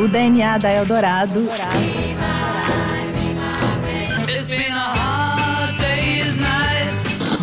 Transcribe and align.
O 0.00 0.08
DNA 0.08 0.56
da 0.56 0.72
Eldorado. 0.72 1.46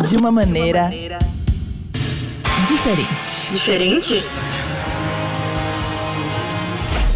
De 0.08 0.16
uma 0.16 0.32
maneira 0.32 0.90
diferente. 2.66 3.52
Diferente? 3.52 4.24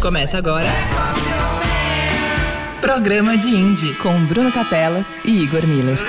Começa 0.01 0.37
agora. 0.37 0.69
Programa 2.79 3.37
de 3.37 3.49
Indie 3.49 3.95
com 3.95 4.25
Bruno 4.25 4.49
Capelas 4.49 5.19
e 5.25 5.43
Igor 5.43 5.67
Miller. 5.67 5.99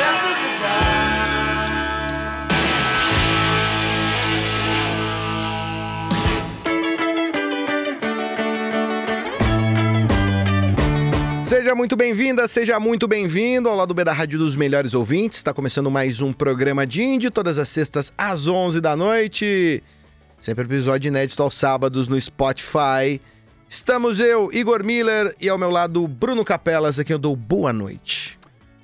Seja 11.65 11.75
muito 11.75 11.97
bem-vinda, 11.97 12.47
seja 12.47 12.79
muito 12.79 13.09
bem-vindo 13.09 13.71
ao 13.71 13.75
lado 13.75 13.95
B 13.95 14.05
da 14.05 14.13
Rádio 14.13 14.39
dos 14.39 14.55
Melhores 14.55 14.93
Ouvintes. 14.93 15.39
Está 15.39 15.55
começando 15.55 15.91
mais 15.91 16.21
um 16.21 16.31
programa 16.31 16.87
de 16.87 17.03
Indie, 17.03 17.31
todas 17.31 17.57
as 17.57 17.71
sextas 17.71 18.13
às 18.19 18.47
11 18.47 18.83
da 18.83 18.95
noite. 18.95 19.83
Sempre 20.39 20.65
episódio 20.65 21.09
inédito 21.09 21.43
aos 21.43 21.55
sábados 21.55 22.07
no 22.07 22.21
Spotify. 22.21 23.19
Estamos 23.67 24.21
eu, 24.21 24.53
Igor 24.53 24.85
Miller, 24.85 25.35
e 25.41 25.49
ao 25.49 25.57
meu 25.57 25.71
lado 25.71 26.07
Bruno 26.07 26.45
Capelas, 26.45 26.99
a 26.99 27.05
quem 27.05 27.15
eu 27.15 27.19
dou 27.19 27.35
boa 27.35 27.73
noite. 27.73 28.39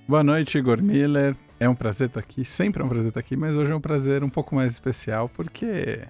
Boa 0.09 0.25
noite, 0.25 0.57
Igor 0.57 0.83
Miller. 0.83 1.37
É 1.61 1.69
um 1.69 1.75
prazer 1.75 2.07
estar 2.07 2.21
aqui, 2.21 2.47
sempre 2.47 2.83
é 2.83 2.87
um 2.87 2.89
prazer 2.89 3.09
estar 3.09 3.21
aqui, 3.21 3.37
mas 3.37 3.55
hoje 3.55 3.71
é 3.71 3.77
um 3.77 3.81
prazer 3.83 4.25
um 4.25 4.31
pouco 4.31 4.55
mais 4.55 4.73
especial, 4.73 5.29
porque 5.29 6.01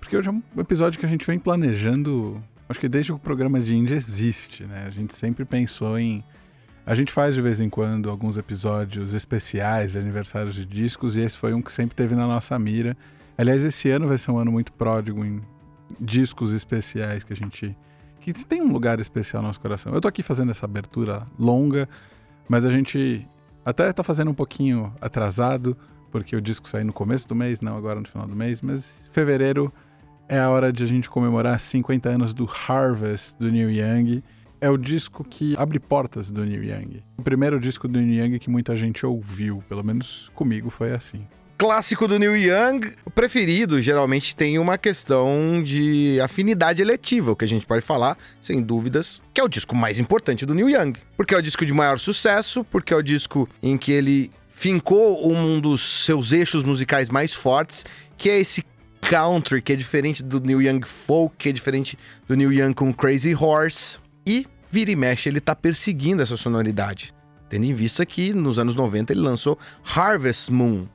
porque 0.00 0.16
hoje 0.16 0.30
é 0.30 0.32
um 0.32 0.42
episódio 0.56 0.98
que 0.98 1.04
a 1.04 1.08
gente 1.10 1.26
vem 1.26 1.38
planejando 1.38 2.42
Acho 2.70 2.78
que 2.78 2.88
desde 2.88 3.10
que 3.10 3.16
o 3.16 3.18
programa 3.18 3.58
de 3.58 3.74
Indie 3.74 3.94
existe, 3.94 4.62
né? 4.62 4.84
A 4.86 4.90
gente 4.90 5.16
sempre 5.16 5.44
pensou 5.44 5.98
em. 5.98 6.22
A 6.86 6.94
gente 6.94 7.10
faz 7.10 7.34
de 7.34 7.42
vez 7.42 7.58
em 7.58 7.68
quando 7.68 8.08
alguns 8.08 8.38
episódios 8.38 9.12
especiais 9.12 9.92
de 9.92 9.98
aniversários 9.98 10.54
de 10.54 10.64
discos 10.64 11.16
e 11.16 11.20
esse 11.20 11.36
foi 11.36 11.52
um 11.52 11.60
que 11.60 11.72
sempre 11.72 11.96
teve 11.96 12.14
na 12.14 12.28
nossa 12.28 12.56
mira. 12.60 12.96
Aliás, 13.36 13.64
esse 13.64 13.90
ano 13.90 14.06
vai 14.06 14.16
ser 14.18 14.30
um 14.30 14.38
ano 14.38 14.52
muito 14.52 14.72
pródigo 14.72 15.24
em 15.24 15.42
discos 16.00 16.52
especiais 16.52 17.24
que 17.24 17.32
a 17.32 17.36
gente. 17.36 17.76
que 18.20 18.32
tem 18.32 18.62
um 18.62 18.72
lugar 18.72 19.00
especial 19.00 19.42
no 19.42 19.48
nosso 19.48 19.60
coração. 19.60 19.92
Eu 19.92 20.00
tô 20.00 20.06
aqui 20.06 20.22
fazendo 20.22 20.52
essa 20.52 20.64
abertura 20.64 21.26
longa, 21.36 21.88
mas 22.48 22.64
a 22.64 22.70
gente 22.70 23.26
até 23.64 23.92
tá 23.92 24.04
fazendo 24.04 24.30
um 24.30 24.34
pouquinho 24.34 24.94
atrasado, 25.00 25.76
porque 26.12 26.36
o 26.36 26.40
disco 26.40 26.68
saiu 26.68 26.84
no 26.84 26.92
começo 26.92 27.26
do 27.26 27.34
mês, 27.34 27.60
não 27.60 27.76
agora 27.76 27.98
no 27.98 28.06
final 28.06 28.28
do 28.28 28.36
mês, 28.36 28.62
mas 28.62 29.10
fevereiro 29.12 29.72
é 30.30 30.38
a 30.38 30.48
hora 30.48 30.72
de 30.72 30.84
a 30.84 30.86
gente 30.86 31.10
comemorar 31.10 31.58
50 31.58 32.08
anos 32.08 32.32
do 32.32 32.48
Harvest 32.48 33.34
do 33.36 33.50
Neil 33.50 33.68
Young. 33.68 34.22
É 34.60 34.70
o 34.70 34.76
disco 34.76 35.24
que 35.24 35.56
abre 35.58 35.80
portas 35.80 36.30
do 36.30 36.44
Neil 36.44 36.62
Young. 36.62 37.02
O 37.18 37.22
primeiro 37.22 37.58
disco 37.58 37.88
do 37.88 38.00
Neil 38.00 38.24
Young 38.24 38.38
que 38.38 38.48
muita 38.48 38.76
gente 38.76 39.04
ouviu, 39.04 39.60
pelo 39.68 39.82
menos 39.82 40.30
comigo 40.32 40.70
foi 40.70 40.92
assim. 40.92 41.26
Clássico 41.58 42.06
do 42.06 42.16
Neil 42.16 42.36
Young, 42.36 42.92
o 43.04 43.10
preferido 43.10 43.80
geralmente 43.80 44.36
tem 44.36 44.56
uma 44.56 44.78
questão 44.78 45.60
de 45.64 46.20
afinidade 46.20 46.80
eletiva, 46.80 47.32
o 47.32 47.36
que 47.36 47.44
a 47.44 47.48
gente 47.48 47.66
pode 47.66 47.84
falar, 47.84 48.16
sem 48.40 48.62
dúvidas, 48.62 49.20
que 49.34 49.40
é 49.40 49.44
o 49.44 49.48
disco 49.48 49.74
mais 49.74 49.98
importante 49.98 50.46
do 50.46 50.54
Neil 50.54 50.70
Young. 50.70 50.92
Porque 51.16 51.34
é 51.34 51.38
o 51.38 51.42
disco 51.42 51.66
de 51.66 51.72
maior 51.72 51.98
sucesso, 51.98 52.64
porque 52.70 52.94
é 52.94 52.96
o 52.96 53.02
disco 53.02 53.48
em 53.60 53.76
que 53.76 53.90
ele 53.90 54.30
fincou 54.48 55.28
um 55.28 55.60
dos 55.60 56.04
seus 56.04 56.32
eixos 56.32 56.62
musicais 56.62 57.10
mais 57.10 57.34
fortes, 57.34 57.84
que 58.16 58.28
é 58.28 58.38
esse 58.38 58.62
country, 59.00 59.62
que 59.62 59.72
é 59.72 59.76
diferente 59.76 60.22
do 60.22 60.40
Neil 60.40 60.62
Young 60.62 60.82
folk, 60.86 61.34
que 61.36 61.48
é 61.48 61.52
diferente 61.52 61.98
do 62.28 62.36
Neil 62.36 62.52
Young 62.52 62.74
com 62.74 62.92
Crazy 62.92 63.34
Horse. 63.34 63.98
E 64.26 64.46
vira 64.70 64.90
e 64.90 64.96
mexe, 64.96 65.28
ele 65.28 65.40
tá 65.40 65.54
perseguindo 65.54 66.22
essa 66.22 66.36
sonoridade. 66.36 67.14
Tendo 67.48 67.64
em 67.64 67.74
vista 67.74 68.06
que 68.06 68.32
nos 68.32 68.58
anos 68.58 68.76
90 68.76 69.12
ele 69.12 69.20
lançou 69.20 69.58
Harvest 69.84 70.50
Moon, 70.50 70.86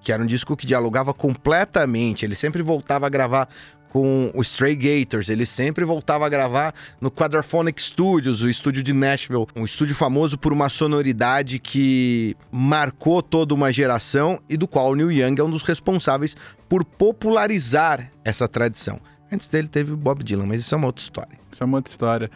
que 0.00 0.12
era 0.12 0.22
um 0.22 0.26
disco 0.26 0.56
que 0.56 0.66
dialogava 0.66 1.12
completamente. 1.12 2.24
Ele 2.24 2.36
sempre 2.36 2.62
voltava 2.62 3.06
a 3.06 3.08
gravar 3.08 3.48
com 3.94 4.28
o 4.34 4.42
Stray 4.42 4.74
Gators. 4.74 5.28
Ele 5.28 5.46
sempre 5.46 5.84
voltava 5.84 6.26
a 6.26 6.28
gravar 6.28 6.74
no 7.00 7.12
Quadraphonic 7.12 7.80
Studios, 7.80 8.42
o 8.42 8.50
estúdio 8.50 8.82
de 8.82 8.92
Nashville, 8.92 9.46
um 9.54 9.64
estúdio 9.64 9.94
famoso 9.94 10.36
por 10.36 10.52
uma 10.52 10.68
sonoridade 10.68 11.60
que 11.60 12.36
marcou 12.50 13.22
toda 13.22 13.54
uma 13.54 13.72
geração 13.72 14.40
e 14.50 14.56
do 14.56 14.66
qual 14.66 14.90
o 14.90 14.94
Neil 14.96 15.12
Young 15.12 15.36
é 15.38 15.44
um 15.44 15.50
dos 15.50 15.62
responsáveis 15.62 16.36
por 16.68 16.84
popularizar 16.84 18.10
essa 18.24 18.48
tradição. 18.48 18.98
Antes 19.30 19.48
dele 19.48 19.68
teve 19.68 19.92
o 19.92 19.96
Bob 19.96 20.24
Dylan, 20.24 20.46
mas 20.46 20.58
isso 20.58 20.74
é 20.74 20.76
uma 20.76 20.88
outra 20.88 21.02
história. 21.02 21.38
Isso 21.52 21.62
é 21.62 21.64
uma 21.64 21.78
outra 21.78 21.90
história. 21.92 22.30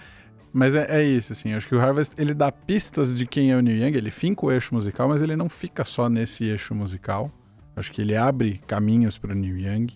Mas 0.52 0.76
é, 0.76 0.86
é, 0.88 1.02
isso, 1.02 1.32
assim. 1.32 1.54
Acho 1.54 1.66
que 1.66 1.74
o 1.74 1.80
Harvest 1.80 2.14
ele 2.16 2.34
dá 2.34 2.52
pistas 2.52 3.18
de 3.18 3.26
quem 3.26 3.50
é 3.50 3.56
o 3.56 3.60
Neil 3.60 3.84
Young, 3.84 3.96
ele 3.96 4.12
finca 4.12 4.46
o 4.46 4.52
eixo 4.52 4.72
musical, 4.72 5.08
mas 5.08 5.22
ele 5.22 5.34
não 5.34 5.48
fica 5.48 5.84
só 5.84 6.08
nesse 6.08 6.44
eixo 6.44 6.72
musical. 6.72 7.32
Acho 7.74 7.90
que 7.90 8.00
ele 8.00 8.14
abre 8.14 8.60
caminhos 8.64 9.18
para 9.18 9.32
o 9.32 9.34
Neil 9.34 9.58
Young. 9.58 9.88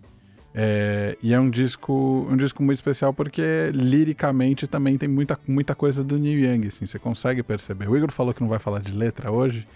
É, 0.54 1.16
e 1.22 1.32
é 1.32 1.40
um 1.40 1.48
disco, 1.48 2.26
um 2.30 2.36
disco 2.36 2.62
muito 2.62 2.76
especial 2.76 3.14
porque 3.14 3.70
liricamente 3.72 4.66
também 4.66 4.98
tem 4.98 5.08
muita, 5.08 5.38
muita 5.48 5.74
coisa 5.74 6.04
do 6.04 6.18
Neil 6.18 6.40
Young, 6.40 6.66
assim, 6.66 6.84
você 6.84 6.98
consegue 6.98 7.42
perceber. 7.42 7.88
O 7.88 7.96
Igor 7.96 8.12
falou 8.12 8.34
que 8.34 8.42
não 8.42 8.48
vai 8.48 8.58
falar 8.58 8.80
de 8.80 8.92
letra 8.92 9.30
hoje, 9.30 9.66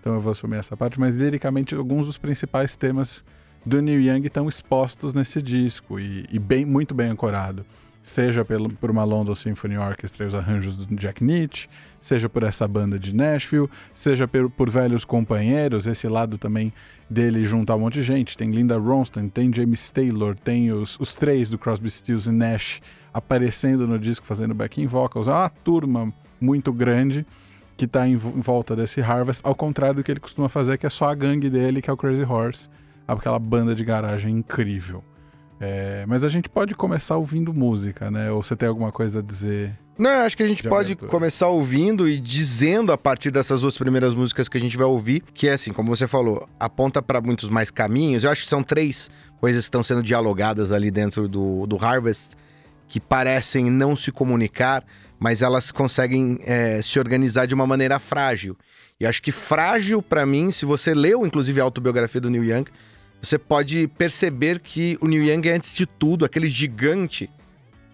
então 0.00 0.14
eu 0.14 0.20
vou 0.20 0.32
assumir 0.32 0.56
essa 0.56 0.76
parte, 0.76 0.98
mas 0.98 1.16
liricamente 1.16 1.74
alguns 1.74 2.06
dos 2.06 2.18
principais 2.18 2.74
temas 2.74 3.24
do 3.64 3.80
Neil 3.80 4.00
Young 4.00 4.26
estão 4.26 4.48
expostos 4.48 5.14
nesse 5.14 5.40
disco 5.40 6.00
e, 6.00 6.26
e 6.30 6.38
bem, 6.38 6.64
muito 6.64 6.94
bem 6.94 7.08
ancorado. 7.08 7.64
Seja 8.02 8.44
pelo, 8.44 8.68
por 8.68 8.90
uma 8.90 9.02
London 9.02 9.34
Symphony 9.34 9.78
Orchestra 9.78 10.24
e 10.24 10.28
os 10.28 10.34
arranjos 10.34 10.76
do 10.76 10.94
Jack 10.96 11.24
Nietzsche, 11.24 11.68
seja 12.04 12.28
por 12.28 12.42
essa 12.42 12.68
banda 12.68 12.98
de 12.98 13.16
Nashville, 13.16 13.66
seja 13.94 14.28
por, 14.28 14.50
por 14.50 14.68
velhos 14.68 15.06
companheiros, 15.06 15.86
esse 15.86 16.06
lado 16.06 16.36
também 16.36 16.70
dele 17.08 17.44
junto 17.44 17.72
a 17.72 17.76
um 17.76 17.80
monte 17.80 17.94
de 17.94 18.02
gente. 18.02 18.36
Tem 18.36 18.50
Linda 18.50 18.76
Ronstadt, 18.76 19.30
tem 19.30 19.50
James 19.50 19.88
Taylor, 19.88 20.36
tem 20.36 20.70
os, 20.70 21.00
os 21.00 21.14
três 21.14 21.48
do 21.48 21.56
Crosby, 21.56 21.90
Stills 21.90 22.28
e 22.28 22.32
Nash 22.32 22.82
aparecendo 23.12 23.86
no 23.86 23.98
disco 23.98 24.26
fazendo 24.26 24.52
backing 24.52 24.86
vocals. 24.86 25.28
É 25.28 25.30
uma 25.30 25.48
turma 25.48 26.12
muito 26.38 26.74
grande 26.74 27.24
que 27.74 27.86
está 27.86 28.06
em, 28.06 28.12
em, 28.12 28.18
volta 28.18 28.76
desse 28.76 29.00
Harvest, 29.00 29.40
ao 29.42 29.54
contrário 29.54 29.96
do 29.96 30.04
que 30.04 30.12
ele 30.12 30.20
costuma 30.20 30.50
fazer, 30.50 30.76
que 30.76 30.84
é 30.84 30.90
só 30.90 31.06
a 31.06 31.14
gangue 31.14 31.48
dele, 31.48 31.80
que 31.80 31.88
é 31.88 31.92
o 31.92 31.96
Crazy 31.96 32.22
Horse, 32.22 32.68
aquela 33.08 33.38
banda 33.38 33.74
de 33.74 33.82
garagem 33.82 34.36
incrível. 34.36 35.02
É, 35.58 36.04
mas 36.06 36.22
a 36.22 36.28
gente 36.28 36.50
pode 36.50 36.74
começar 36.74 37.16
ouvindo 37.16 37.54
música, 37.54 38.10
né? 38.10 38.30
Ou 38.30 38.42
você 38.42 38.54
tem 38.54 38.68
alguma 38.68 38.92
coisa 38.92 39.20
a 39.20 39.22
dizer 39.22 39.72
não, 39.96 40.10
acho 40.10 40.36
que 40.36 40.42
a 40.42 40.48
gente 40.48 40.62
pode 40.62 40.92
abertura. 40.92 41.10
começar 41.10 41.48
ouvindo 41.48 42.08
e 42.08 42.18
dizendo 42.18 42.92
a 42.92 42.98
partir 42.98 43.30
dessas 43.30 43.60
duas 43.60 43.76
primeiras 43.76 44.14
músicas 44.14 44.48
que 44.48 44.58
a 44.58 44.60
gente 44.60 44.76
vai 44.76 44.86
ouvir, 44.86 45.22
que 45.32 45.46
é 45.46 45.52
assim, 45.52 45.72
como 45.72 45.94
você 45.94 46.06
falou, 46.06 46.48
aponta 46.58 47.00
para 47.00 47.20
muitos 47.20 47.48
mais 47.48 47.70
caminhos. 47.70 48.24
Eu 48.24 48.30
acho 48.30 48.42
que 48.42 48.48
são 48.48 48.62
três 48.62 49.10
coisas 49.40 49.64
que 49.64 49.66
estão 49.66 49.82
sendo 49.82 50.02
dialogadas 50.02 50.72
ali 50.72 50.90
dentro 50.90 51.28
do, 51.28 51.66
do 51.66 51.76
Harvest 51.76 52.30
que 52.88 53.00
parecem 53.00 53.70
não 53.70 53.96
se 53.96 54.12
comunicar, 54.12 54.84
mas 55.18 55.42
elas 55.42 55.70
conseguem 55.72 56.38
é, 56.44 56.82
se 56.82 56.98
organizar 56.98 57.46
de 57.46 57.54
uma 57.54 57.66
maneira 57.66 57.98
frágil. 57.98 58.56
E 59.00 59.06
acho 59.06 59.22
que 59.22 59.32
frágil, 59.32 60.02
para 60.02 60.24
mim, 60.26 60.50
se 60.50 60.64
você 60.64 60.94
leu 60.94 61.26
inclusive 61.26 61.60
a 61.60 61.64
autobiografia 61.64 62.20
do 62.20 62.30
Neil 62.30 62.44
Young, 62.44 62.64
você 63.20 63.38
pode 63.38 63.88
perceber 63.88 64.60
que 64.60 64.98
o 65.00 65.08
Neil 65.08 65.24
Young 65.24 65.48
é, 65.48 65.54
antes 65.54 65.72
de 65.72 65.86
tudo, 65.86 66.24
aquele 66.24 66.48
gigante 66.48 67.30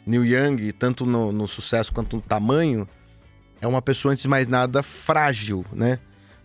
Neil 0.06 0.24
Young, 0.24 0.72
tanto 0.72 1.04
no, 1.06 1.32
no, 1.32 1.46
sucesso 1.46 1.92
quanto 1.92 2.16
no 2.16 2.22
tamanho, 2.22 2.88
é 3.60 3.66
uma 3.66 3.82
pessoa, 3.82 4.12
antes 4.12 4.22
de 4.22 4.28
mais 4.28 4.48
nada, 4.48 4.82
frágil, 4.82 5.64
né? 5.72 5.98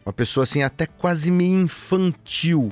Uma 0.05 0.13
pessoa, 0.13 0.43
assim, 0.43 0.61
até 0.61 0.85
quase 0.85 1.31
meio 1.31 1.59
infantil. 1.59 2.71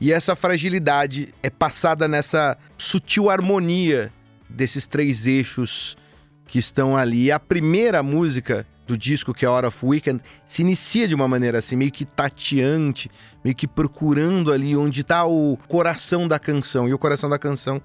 E 0.00 0.12
essa 0.12 0.34
fragilidade 0.34 1.32
é 1.42 1.50
passada 1.50 2.08
nessa 2.08 2.56
sutil 2.78 3.30
harmonia 3.30 4.12
desses 4.48 4.86
três 4.86 5.26
eixos 5.26 5.96
que 6.46 6.58
estão 6.58 6.96
ali. 6.96 7.24
E 7.24 7.32
a 7.32 7.38
primeira 7.38 8.02
música 8.02 8.66
do 8.86 8.96
disco, 8.96 9.32
que 9.32 9.44
é 9.44 9.48
Hora 9.48 9.68
of 9.68 9.84
Weekend, 9.84 10.22
se 10.44 10.62
inicia 10.62 11.06
de 11.06 11.14
uma 11.14 11.28
maneira 11.28 11.58
assim, 11.58 11.76
meio 11.76 11.92
que 11.92 12.04
tateante, 12.04 13.10
meio 13.44 13.54
que 13.54 13.66
procurando 13.66 14.52
ali 14.52 14.76
onde 14.76 15.02
está 15.02 15.24
o 15.24 15.56
coração 15.68 16.26
da 16.26 16.38
canção. 16.38 16.88
E 16.88 16.94
o 16.94 16.98
coração 16.98 17.30
da 17.30 17.38
canção 17.38 17.80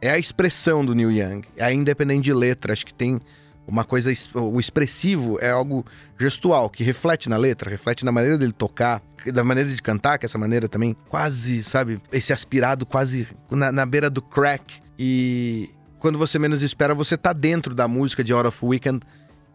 é 0.00 0.10
a 0.10 0.18
expressão 0.18 0.84
do 0.84 0.94
Neil 0.94 1.10
Young. 1.10 1.42
É 1.56 1.72
independente 1.72 2.24
de 2.24 2.32
letra, 2.32 2.72
acho 2.72 2.86
que 2.86 2.94
tem 2.94 3.20
uma 3.66 3.84
coisa. 3.84 4.12
O 4.34 4.60
expressivo 4.60 5.38
é 5.40 5.50
algo 5.50 5.84
gestual, 6.18 6.68
que 6.68 6.84
reflete 6.84 7.28
na 7.28 7.36
letra, 7.36 7.70
reflete 7.70 8.04
na 8.04 8.12
maneira 8.12 8.36
dele 8.38 8.52
tocar, 8.52 9.02
da 9.32 9.42
maneira 9.42 9.70
de 9.70 9.80
cantar, 9.82 10.18
que 10.18 10.24
é 10.24 10.26
essa 10.26 10.38
maneira 10.38 10.68
também, 10.68 10.96
quase, 11.08 11.62
sabe, 11.62 12.00
esse 12.12 12.32
aspirado 12.32 12.84
quase 12.84 13.28
na, 13.50 13.72
na 13.72 13.86
beira 13.86 14.10
do 14.10 14.20
crack. 14.20 14.82
E 14.98 15.70
quando 15.98 16.18
você 16.18 16.38
menos 16.38 16.62
espera, 16.62 16.94
você 16.94 17.16
tá 17.16 17.32
dentro 17.32 17.74
da 17.74 17.88
música 17.88 18.22
de 18.22 18.32
Out 18.32 18.48
of 18.48 18.64
Weekend, 18.64 19.00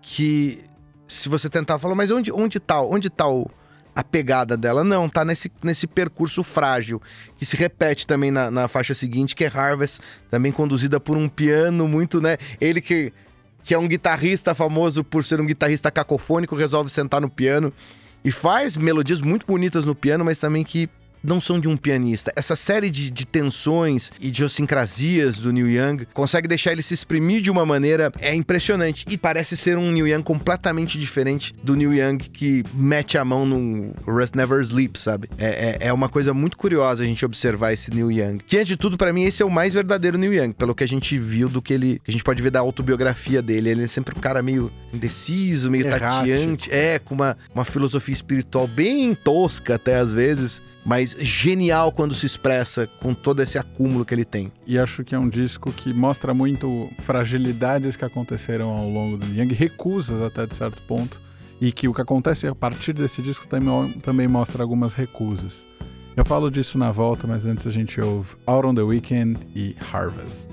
que 0.02 0.64
se 1.08 1.30
você 1.30 1.50
tentar 1.50 1.80
falar, 1.80 1.96
mas 1.96 2.12
onde, 2.12 2.32
onde 2.32 2.60
tá, 2.60 2.82
onde 2.82 3.10
tá 3.10 3.28
o, 3.28 3.50
a 4.00 4.04
pegada 4.04 4.56
dela. 4.56 4.84
Não, 4.84 5.10
tá 5.10 5.25
nesse, 5.25 5.51
nesse 5.62 5.86
percurso 5.86 6.42
frágil, 6.44 7.01
que 7.38 7.46
se 7.46 7.57
repete 7.57 8.07
também 8.07 8.31
na, 8.31 8.50
na 8.50 8.68
faixa 8.68 8.94
seguinte, 8.94 9.36
que 9.36 9.44
é 9.44 9.48
Harvest, 9.48 10.00
também 10.31 10.51
conduzida 10.51 11.00
por 11.00 11.18
um 11.18 11.28
piano 11.28 11.88
muito, 11.88 12.22
né? 12.22 12.38
Ele 12.60 12.81
que 12.81 13.12
que 13.62 13.74
é 13.74 13.78
um 13.78 13.90
guitarrista 13.90 14.56
famoso 14.56 15.04
por 15.04 15.24
ser 15.24 15.40
um 15.42 15.46
guitarrista 15.46 15.92
cacofônico, 15.92 16.56
resolve 16.56 16.90
sentar 16.90 17.19
no 17.19 17.30
piano 17.30 17.74
e 18.24 18.31
faz 18.31 18.78
melodias 18.78 19.22
muito 19.22 19.46
bonitas 19.46 19.84
no 19.84 19.94
piano, 19.94 20.24
mas 20.24 20.40
também 20.40 20.63
que 20.63 20.90
não 21.24 21.39
são 21.39 21.60
de 21.60 21.68
um 21.68 21.77
pianista. 21.77 22.31
Essa 22.36 22.56
série 22.56 22.89
de, 22.89 23.10
de 23.10 23.25
tensões 23.25 24.12
e 24.19 24.30
idiosincrasias 24.30 25.38
do 25.38 25.51
Neil 25.51 25.69
Young 25.69 26.07
consegue 26.13 26.48
deixar 26.48 26.71
ele 26.71 26.81
se 26.81 26.94
exprimir 26.94 27.42
de 27.42 27.51
uma 27.51 27.66
maneira 27.66 28.12
é 28.19 28.33
impressionante. 28.33 29.06
E 29.10 29.18
parece 29.18 29.57
ser 29.57 29.77
um 29.77 29.92
Neil 29.92 30.07
Young 30.07 30.24
completamente 30.24 30.98
diferente 30.98 31.54
do 31.63 31.75
Neil 31.75 31.94
Young 31.94 32.18
que 32.18 32.63
mete 32.74 33.18
a 33.18 33.25
mão 33.25 33.45
no 33.45 33.94
Rust 34.06 34.36
Never 34.36 34.62
Sleep, 34.62 35.00
sabe? 35.00 35.30
É, 35.38 35.77
é, 35.81 35.88
é 35.88 35.94
uma 35.94 36.10
coisa 36.10 36.33
muito 36.33 36.57
curiosa 36.57 37.04
a 37.04 37.06
gente 37.06 37.25
observar 37.25 37.74
esse 37.74 37.92
Neil 37.92 38.12
Young. 38.12 38.39
Que, 38.48 38.57
antes 38.57 38.68
de 38.68 38.77
tudo, 38.77 38.98
para 38.98 39.12
mim, 39.12 39.24
esse 39.24 39.42
é 39.42 39.45
o 39.45 39.50
mais 39.50 39.74
verdadeiro 39.74 40.18
Neil 40.18 40.33
Young, 40.33 40.54
pelo 40.54 40.74
que 40.74 40.83
a 40.83 40.88
gente 40.88 41.18
viu 41.18 41.50
do 41.50 41.62
que 41.62 41.74
ele. 41.74 42.01
Que 42.04 42.12
a 42.12 42.12
gente 42.12 42.24
pode 42.24 42.42
ver 42.42 42.51
da 42.51 42.60
autobiografia 42.60 43.42
dele. 43.42 43.69
Ele 43.69 43.83
é 43.83 43.88
sempre 43.88 44.16
um 44.18 44.21
cara 44.21 44.42
meio 44.42 44.71
indeciso, 44.94 45.69
meio 45.69 45.86
Errático. 45.86 46.10
tateante. 46.10 46.71
É, 46.71 47.00
com 47.00 47.16
uma, 47.16 47.38
uma 47.54 47.66
filosofia 47.66 48.13
espiritual 48.13 48.68
bem 48.68 49.13
tosca 49.16 49.75
até 49.75 49.95
às 49.95 50.13
vezes 50.13 50.62
mas 50.86 51.16
genial 51.20 51.92
quando 51.92 52.14
se 52.14 52.26
expressa 52.26 52.88
com 52.88 53.14
todo 53.14 53.42
esse 53.42 53.58
acúmulo 53.58 54.06
que 54.06 54.14
ele 54.14 54.26
tem. 54.26 54.52
E 54.66 54.78
acho 54.78 55.04
que 55.04 55.14
é 55.14 55.20
um 55.20 55.30
disco 55.30 55.72
que 55.72 55.94
mostra 55.94 56.34
muito 56.34 56.90
fragilidades 57.00 57.96
que 57.96 58.06
aconteceram 58.06 58.70
ao 58.70 58.90
longo 58.90 59.18
do 59.18 59.26
Young, 59.28 59.54
recusas 59.54 60.22
até 60.22 60.46
de 60.46 60.56
certo 60.56 60.81
ponto, 60.84 61.20
e 61.62 61.72
que 61.72 61.88
o 61.88 61.94
que 61.94 62.02
acontece 62.02 62.48
a 62.48 62.56
partir 62.56 62.94
desse 62.94 63.22
disco 63.22 63.48
também, 63.48 63.92
também 64.00 64.28
mostra 64.28 64.64
algumas 64.64 64.94
recusas. 64.94 65.68
Eu 66.16 66.26
falo 66.26 66.50
disso 66.50 66.78
na 66.78 66.92
volta, 66.92 67.28
mas 67.28 67.46
antes 67.46 67.68
a 67.68 67.72
gente 67.72 68.00
ouve 68.02 68.36
Out 68.46 68.68
on 68.68 68.76
the 68.76 68.81
Weekend 68.81 69.40
e 69.56 69.76
Harvest. 69.92 70.50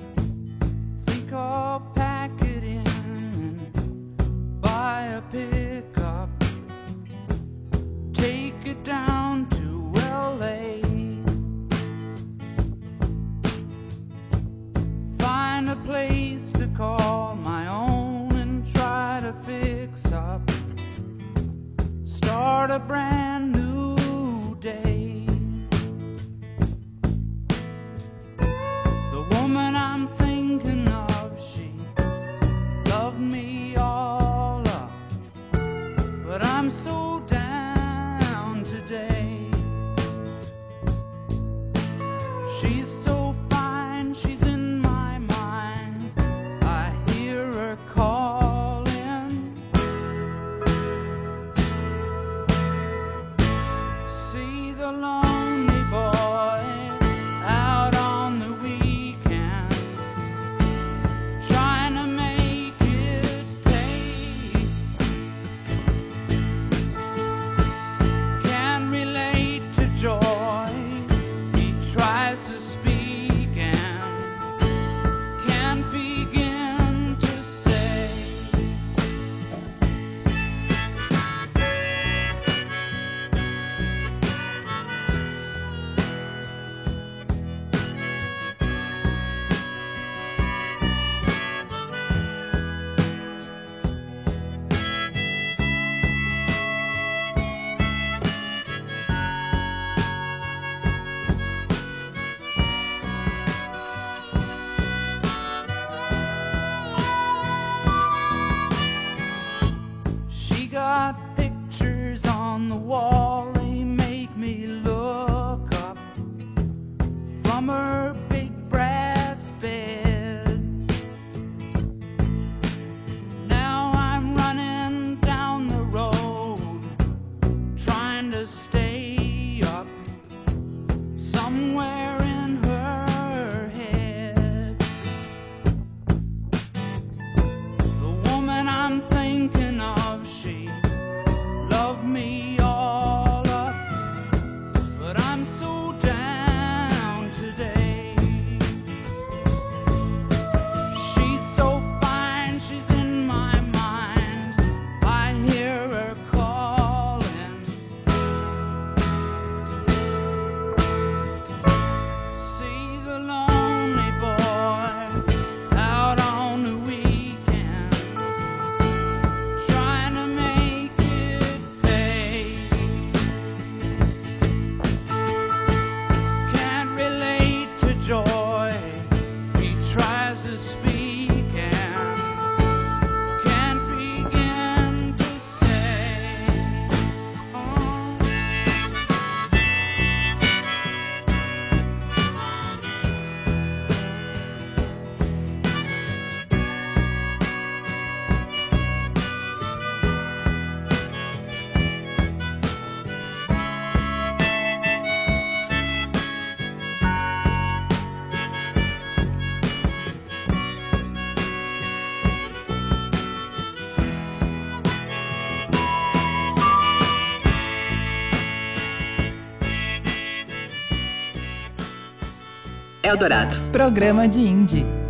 Eldorado. 223.17 223.57
Programa 223.73 224.29
de 224.29 224.41
Indie. 224.41 225.06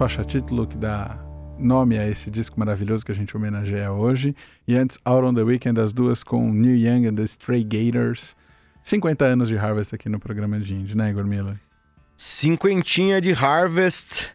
Faixa 0.00 0.24
título 0.24 0.66
que 0.66 0.78
dá 0.78 1.14
nome 1.58 1.98
a 1.98 2.08
esse 2.08 2.30
disco 2.30 2.58
maravilhoso 2.58 3.04
que 3.04 3.12
a 3.12 3.14
gente 3.14 3.36
homenageia 3.36 3.92
hoje. 3.92 4.34
E 4.66 4.74
antes, 4.74 4.98
Out 5.04 5.26
on 5.26 5.34
the 5.34 5.42
Weekend, 5.42 5.78
as 5.78 5.92
duas 5.92 6.22
com 6.22 6.50
Neil 6.50 6.78
Young 6.78 7.06
and 7.06 7.16
the 7.16 7.24
Stray 7.24 7.62
Gators. 7.62 8.34
50 8.82 9.26
anos 9.26 9.50
de 9.50 9.58
Harvest 9.58 9.94
aqui 9.94 10.08
no 10.08 10.18
programa 10.18 10.58
de 10.58 10.72
Indie, 10.72 10.96
né, 10.96 11.10
Igor 11.10 11.26
Miller? 11.26 11.54
Cinquentinha 12.16 13.20
de 13.20 13.34
Harvest. 13.34 14.30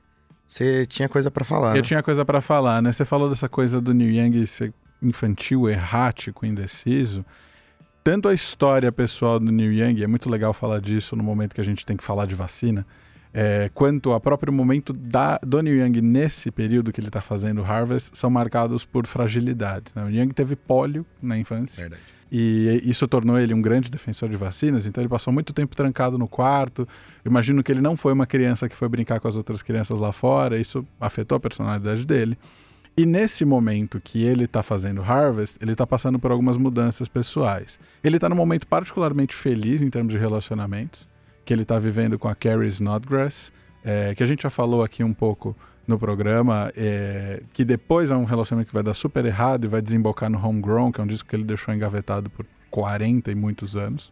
Você 0.45 0.86
tinha 0.86 1.10
coisa 1.10 1.31
para 1.31 1.43
falar. 1.43 1.72
Eu 1.72 1.77
né? 1.77 1.81
tinha 1.81 2.03
coisa 2.03 2.24
para 2.24 2.41
falar, 2.41 2.79
né? 2.79 2.91
Você 2.91 3.03
falou 3.03 3.27
dessa 3.27 3.50
coisa 3.50 3.81
do 3.81 3.91
Neil 3.91 4.24
Young 4.24 4.45
ser 4.45 4.72
infantil, 5.01 5.67
errático, 5.67 6.45
indeciso. 6.45 7.25
Tanto 8.03 8.27
a 8.27 8.36
história 8.36 8.91
pessoal 8.91 9.39
do 9.39 9.51
Neil 9.51 9.74
Young, 9.74 10.03
é 10.03 10.07
muito 10.07 10.29
legal 10.29 10.53
falar 10.53 10.79
disso 10.79 11.15
no 11.15 11.24
momento 11.24 11.55
que 11.55 11.62
a 11.62 11.65
gente 11.65 11.84
tem 11.84 11.98
que 11.98 12.03
falar 12.03 12.27
de 12.27 12.36
vacina 12.36 12.86
é, 13.38 13.70
quanto 13.74 14.13
ao 14.13 14.22
próprio 14.22 14.54
momento 14.54 14.94
da, 14.94 15.38
do 15.44 15.62
Neil 15.62 15.86
Young 15.86 16.00
nesse 16.00 16.50
período 16.50 16.94
que 16.94 17.01
ele 17.01 17.10
está 17.10 17.20
fazendo 17.20 17.62
Harvest 17.62 18.18
são 18.18 18.30
marcados 18.30 18.86
por 18.86 19.06
fragilidades. 19.06 19.94
Né? 19.94 20.06
O 20.06 20.10
Young 20.10 20.30
teve 20.30 20.56
pólio 20.56 21.06
na 21.22 21.38
infância. 21.38 21.82
Verdade. 21.82 22.01
E 22.32 22.82
isso 22.86 23.06
tornou 23.10 23.38
ele 23.38 23.54
um 23.54 23.62
grande 23.62 23.92
defensor 23.92 24.30
de 24.30 24.38
vacinas, 24.38 24.88
então 24.88 25.01
ele 25.01 25.10
passou 25.10 25.34
muito 25.34 25.51
tempo 25.51 25.75
trancado 25.75 26.18
no 26.18 26.30
quarto. 26.30 26.88
Eu 27.25 27.30
imagino 27.30 27.62
que 27.62 27.74
ele 27.74 27.82
não 27.82 27.98
foi 27.98 28.13
uma 28.13 28.25
criança 28.25 28.70
que 28.70 28.75
foi 28.75 28.88
brincar 28.88 29.20
com 29.20 29.27
as 29.27 29.36
outras 29.36 29.62
crianças 29.62 30.00
lá 30.00 30.13
fora, 30.13 30.58
isso 30.58 30.88
afetou 31.00 31.36
a 31.36 31.39
personalidade 31.39 32.06
dele. 32.06 32.38
E 32.96 33.06
nesse 33.06 33.44
momento 33.44 34.00
que 34.01 34.24
ele 34.24 34.46
está 34.46 34.63
fazendo 34.63 35.01
Harvest, 35.01 35.58
ele 35.62 35.74
está 35.74 35.86
passando 35.86 36.18
por 36.18 36.32
algumas 36.32 36.56
mudanças 36.56 37.10
pessoais. 37.10 37.77
Ele 38.01 38.15
está 38.15 38.30
num 38.30 38.36
momento 38.36 38.65
particularmente 38.65 39.36
feliz 39.36 39.82
em 39.82 39.89
termos 39.89 40.13
de 40.13 40.18
relacionamentos 40.18 41.06
que 41.46 41.54
ele 41.54 41.62
está 41.62 41.78
vivendo 41.80 42.18
com 42.18 42.28
a 42.28 42.36
Carrie 42.36 42.68
Snodgrass, 42.70 43.54
é, 43.84 44.16
que 44.16 44.24
a 44.24 44.25
gente 44.25 44.44
já 44.44 44.50
falou 44.50 44.84
aqui 44.84 45.04
um 45.04 45.14
pouco 45.14 45.56
no 45.88 46.00
programa, 46.00 46.72
é, 46.75 47.44
que 47.54 47.64
depois 47.64 48.10
é 48.10 48.16
um 48.16 48.24
relacionamento 48.24 48.70
que 48.70 48.74
vai 48.74 48.84
dar 48.84 48.96
super 48.96 49.24
errado 49.24 49.66
e 49.66 49.68
vai 49.68 49.82
desembocar 49.82 50.30
no 50.30 50.44
Homegrown, 50.44 50.92
que 50.92 51.00
é 51.00 51.04
um 51.04 51.08
disco 51.08 51.30
que 51.30 51.36
ele 51.36 51.44
deixou 51.44 51.74
engavetado 51.74 52.30
por 52.30 52.46
40 52.72 53.32
e 53.32 53.36
muitos 53.36 53.75
anos. 53.75 54.12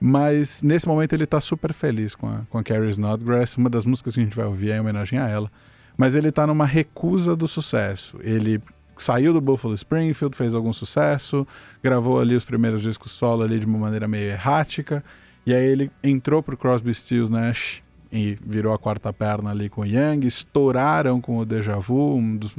Mas 0.00 0.62
nesse 0.62 0.86
momento 0.88 1.12
ele 1.12 1.24
está 1.24 1.40
super 1.40 1.72
feliz 1.72 2.14
com 2.14 2.28
a, 2.28 2.40
com 2.50 2.58
a 2.58 2.62
Carrie 2.62 2.90
Snodgrass, 2.90 3.56
uma 3.56 3.70
das 3.70 3.84
músicas 3.84 4.14
que 4.14 4.20
a 4.20 4.24
gente 4.24 4.36
vai 4.36 4.46
ouvir 4.46 4.70
é 4.70 4.76
em 4.76 4.80
homenagem 4.80 5.18
a 5.18 5.28
ela. 5.28 5.50
Mas 5.96 6.14
ele 6.14 6.28
está 6.28 6.46
numa 6.46 6.66
recusa 6.66 7.34
do 7.34 7.48
sucesso. 7.48 8.18
Ele 8.22 8.60
saiu 8.96 9.32
do 9.32 9.40
Buffalo 9.40 9.74
Springfield, 9.74 10.36
fez 10.36 10.54
algum 10.54 10.72
sucesso, 10.72 11.46
gravou 11.82 12.20
ali 12.20 12.34
os 12.34 12.44
primeiros 12.44 12.82
discos 12.82 13.12
solo 13.12 13.42
ali 13.42 13.58
de 13.58 13.66
uma 13.66 13.78
maneira 13.78 14.06
meio 14.06 14.30
errática, 14.30 15.02
e 15.46 15.54
aí 15.54 15.64
ele 15.64 15.90
entrou 16.02 16.42
pro 16.42 16.56
Crosby, 16.56 16.92
Stills, 16.92 17.30
Nash 17.30 17.82
e 18.10 18.36
virou 18.44 18.74
a 18.74 18.78
quarta 18.78 19.12
perna 19.12 19.50
ali 19.50 19.68
com 19.68 19.82
o 19.82 19.86
Young, 19.86 20.26
estouraram 20.26 21.20
com 21.20 21.38
o 21.38 21.44
Deja 21.44 21.78
Vu, 21.78 22.16
um 22.16 22.36
dos 22.36 22.52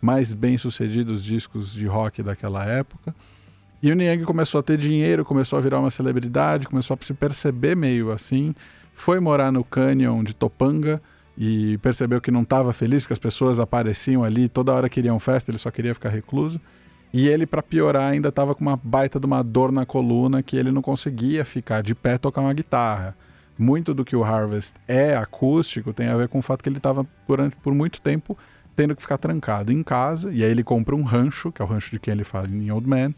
mais 0.00 0.32
bem-sucedidos 0.32 1.22
discos 1.22 1.72
de 1.72 1.86
rock 1.86 2.22
daquela 2.22 2.64
época. 2.64 3.14
E 3.82 3.92
o 3.92 4.02
Young 4.02 4.24
começou 4.24 4.58
a 4.58 4.62
ter 4.62 4.76
dinheiro, 4.76 5.24
começou 5.24 5.58
a 5.58 5.62
virar 5.62 5.78
uma 5.78 5.90
celebridade, 5.90 6.66
começou 6.66 6.98
a 7.00 7.04
se 7.04 7.14
perceber 7.14 7.76
meio 7.76 8.10
assim, 8.10 8.54
foi 8.92 9.20
morar 9.20 9.52
no 9.52 9.62
Canyon 9.62 10.24
de 10.24 10.34
Topanga 10.34 11.00
e 11.38 11.78
percebeu 11.78 12.20
que 12.20 12.30
não 12.30 12.42
estava 12.42 12.72
feliz 12.72 13.02
porque 13.02 13.12
as 13.12 13.18
pessoas 13.18 13.58
apareciam 13.58 14.24
ali, 14.24 14.48
toda 14.48 14.72
hora 14.72 14.88
queriam 14.88 15.18
festa, 15.20 15.50
ele 15.50 15.58
só 15.58 15.70
queria 15.70 15.94
ficar 15.94 16.08
recluso. 16.08 16.60
E 17.12 17.26
ele, 17.26 17.44
para 17.44 17.62
piorar, 17.62 18.12
ainda 18.12 18.28
estava 18.28 18.54
com 18.54 18.62
uma 18.62 18.76
baita 18.76 19.18
de 19.18 19.26
uma 19.26 19.42
dor 19.42 19.72
na 19.72 19.84
coluna 19.84 20.42
que 20.42 20.56
ele 20.56 20.70
não 20.70 20.80
conseguia 20.80 21.44
ficar 21.44 21.82
de 21.82 21.94
pé 21.94 22.18
tocar 22.18 22.40
uma 22.40 22.54
guitarra. 22.54 23.16
Muito 23.58 23.92
do 23.92 24.04
que 24.04 24.16
o 24.16 24.24
Harvest 24.24 24.74
é 24.86 25.16
acústico 25.16 25.92
tem 25.92 26.08
a 26.08 26.16
ver 26.16 26.28
com 26.28 26.38
o 26.38 26.42
fato 26.42 26.62
que 26.62 26.68
ele 26.68 26.78
estava 26.78 27.04
por, 27.26 27.38
por 27.62 27.74
muito 27.74 28.00
tempo 28.00 28.38
tendo 28.76 28.96
que 28.96 29.02
ficar 29.02 29.18
trancado 29.18 29.72
em 29.72 29.82
casa. 29.82 30.32
E 30.32 30.42
aí 30.42 30.50
ele 30.50 30.62
compra 30.62 30.94
um 30.94 31.02
rancho, 31.02 31.52
que 31.52 31.60
é 31.60 31.64
o 31.64 31.68
rancho 31.68 31.90
de 31.90 31.98
quem 31.98 32.12
ele 32.12 32.24
fala 32.24 32.48
em 32.48 32.70
Old 32.70 32.88
Man, 32.88 33.12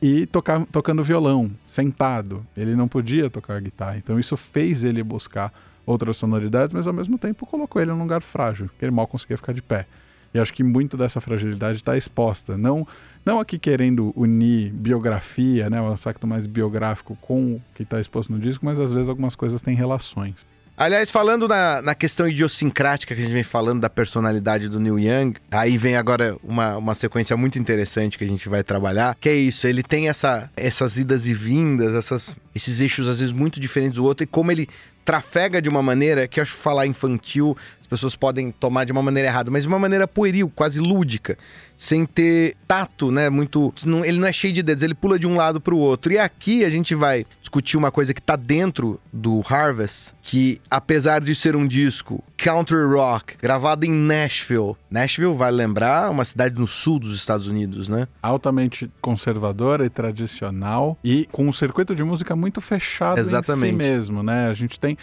e 0.00 0.26
tocar, 0.26 0.64
tocando 0.66 1.02
violão, 1.02 1.50
sentado. 1.66 2.46
Ele 2.56 2.76
não 2.76 2.86
podia 2.86 3.28
tocar 3.28 3.60
guitarra. 3.60 3.96
Então 3.96 4.20
isso 4.20 4.36
fez 4.36 4.84
ele 4.84 5.02
buscar 5.02 5.52
outras 5.84 6.16
sonoridades, 6.16 6.72
mas 6.72 6.86
ao 6.86 6.92
mesmo 6.92 7.18
tempo 7.18 7.44
colocou 7.44 7.80
ele 7.82 7.90
num 7.90 8.02
lugar 8.02 8.22
frágil, 8.22 8.70
que 8.78 8.84
ele 8.84 8.92
mal 8.92 9.06
conseguia 9.06 9.36
ficar 9.36 9.52
de 9.52 9.62
pé. 9.62 9.86
E 10.32 10.38
acho 10.38 10.52
que 10.52 10.62
muito 10.62 10.96
dessa 10.96 11.20
fragilidade 11.20 11.78
está 11.78 11.96
exposta. 11.96 12.56
Não, 12.56 12.86
não 13.24 13.40
aqui 13.40 13.58
querendo 13.58 14.12
unir 14.16 14.72
biografia, 14.72 15.68
né, 15.68 15.80
o 15.80 15.92
aspecto 15.92 16.26
mais 16.26 16.46
biográfico 16.46 17.16
com 17.20 17.54
o 17.54 17.62
que 17.74 17.82
está 17.82 18.00
exposto 18.00 18.32
no 18.32 18.38
disco, 18.38 18.64
mas 18.64 18.78
às 18.78 18.92
vezes 18.92 19.08
algumas 19.08 19.34
coisas 19.34 19.60
têm 19.60 19.74
relações. 19.74 20.34
Aliás, 20.80 21.10
falando 21.10 21.46
na, 21.46 21.82
na 21.82 21.94
questão 21.94 22.26
idiosincrática 22.26 23.14
que 23.14 23.20
a 23.20 23.24
gente 23.24 23.34
vem 23.34 23.42
falando 23.42 23.82
da 23.82 23.90
personalidade 23.90 24.66
do 24.66 24.80
Neil 24.80 24.98
Young, 24.98 25.34
aí 25.50 25.76
vem 25.76 25.94
agora 25.94 26.38
uma, 26.42 26.78
uma 26.78 26.94
sequência 26.94 27.36
muito 27.36 27.58
interessante 27.58 28.16
que 28.16 28.24
a 28.24 28.26
gente 28.26 28.48
vai 28.48 28.64
trabalhar, 28.64 29.14
que 29.20 29.28
é 29.28 29.34
isso, 29.34 29.66
ele 29.66 29.82
tem 29.82 30.08
essa, 30.08 30.50
essas 30.56 30.96
idas 30.96 31.28
e 31.28 31.34
vindas, 31.34 31.94
essas, 31.94 32.34
esses 32.54 32.80
eixos 32.80 33.08
às 33.08 33.20
vezes 33.20 33.30
muito 33.30 33.60
diferentes 33.60 33.96
do 33.96 34.04
outro, 34.06 34.24
e 34.24 34.26
como 34.26 34.50
ele 34.50 34.66
trafega 35.04 35.60
de 35.60 35.68
uma 35.68 35.82
maneira 35.82 36.26
que 36.26 36.40
eu 36.40 36.42
acho 36.42 36.54
falar 36.54 36.86
infantil, 36.86 37.54
pessoas 37.90 38.14
podem 38.14 38.52
tomar 38.52 38.84
de 38.84 38.92
uma 38.92 39.02
maneira 39.02 39.28
errada, 39.28 39.50
mas 39.50 39.64
de 39.64 39.68
uma 39.68 39.78
maneira 39.78 40.06
pueril, 40.06 40.50
quase 40.54 40.78
lúdica, 40.78 41.36
sem 41.76 42.06
ter 42.06 42.56
tato, 42.68 43.10
né? 43.10 43.28
Muito. 43.28 43.74
Ele 44.04 44.18
não 44.18 44.28
é 44.28 44.32
cheio 44.32 44.52
de 44.52 44.62
dedos, 44.62 44.82
ele 44.82 44.94
pula 44.94 45.18
de 45.18 45.26
um 45.26 45.34
lado 45.34 45.60
para 45.60 45.74
o 45.74 45.78
outro. 45.78 46.12
E 46.12 46.18
aqui 46.18 46.64
a 46.64 46.70
gente 46.70 46.94
vai 46.94 47.26
discutir 47.40 47.76
uma 47.76 47.90
coisa 47.90 48.14
que 48.14 48.22
tá 48.22 48.36
dentro 48.36 49.00
do 49.12 49.42
Harvest, 49.48 50.12
que 50.22 50.60
apesar 50.70 51.20
de 51.20 51.34
ser 51.34 51.56
um 51.56 51.66
disco 51.66 52.22
country 52.36 52.84
rock, 52.84 53.36
gravado 53.42 53.84
em 53.84 53.90
Nashville. 53.90 54.76
Nashville, 54.88 55.34
vai 55.34 55.50
lembrar, 55.50 56.10
uma 56.10 56.24
cidade 56.24 56.58
no 56.58 56.66
sul 56.66 56.98
dos 56.98 57.14
Estados 57.14 57.46
Unidos, 57.46 57.88
né? 57.88 58.06
Altamente 58.22 58.90
conservadora 59.00 59.84
e 59.84 59.90
tradicional 59.90 60.96
e 61.02 61.28
com 61.32 61.48
um 61.48 61.52
circuito 61.52 61.94
de 61.94 62.04
música 62.04 62.36
muito 62.36 62.60
fechado 62.60 63.18
Exatamente. 63.18 63.66
em 63.66 63.70
si 63.70 63.76
mesmo, 63.76 64.22
né? 64.22 64.48
A 64.48 64.54
gente 64.54 64.78
tem 64.78 64.96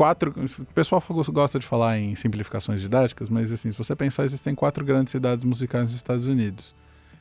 quatro. 0.00 0.32
O 0.58 0.64
pessoal 0.72 1.02
gosta 1.28 1.58
de 1.58 1.66
falar 1.66 1.98
em 1.98 2.14
simplificações 2.14 2.80
didáticas, 2.80 3.28
mas 3.28 3.52
assim, 3.52 3.70
se 3.70 3.76
você 3.76 3.94
pensar, 3.94 4.24
existem 4.24 4.54
quatro 4.54 4.82
grandes 4.82 5.10
cidades 5.10 5.44
musicais 5.44 5.88
nos 5.88 5.94
Estados 5.94 6.26
Unidos. 6.26 6.74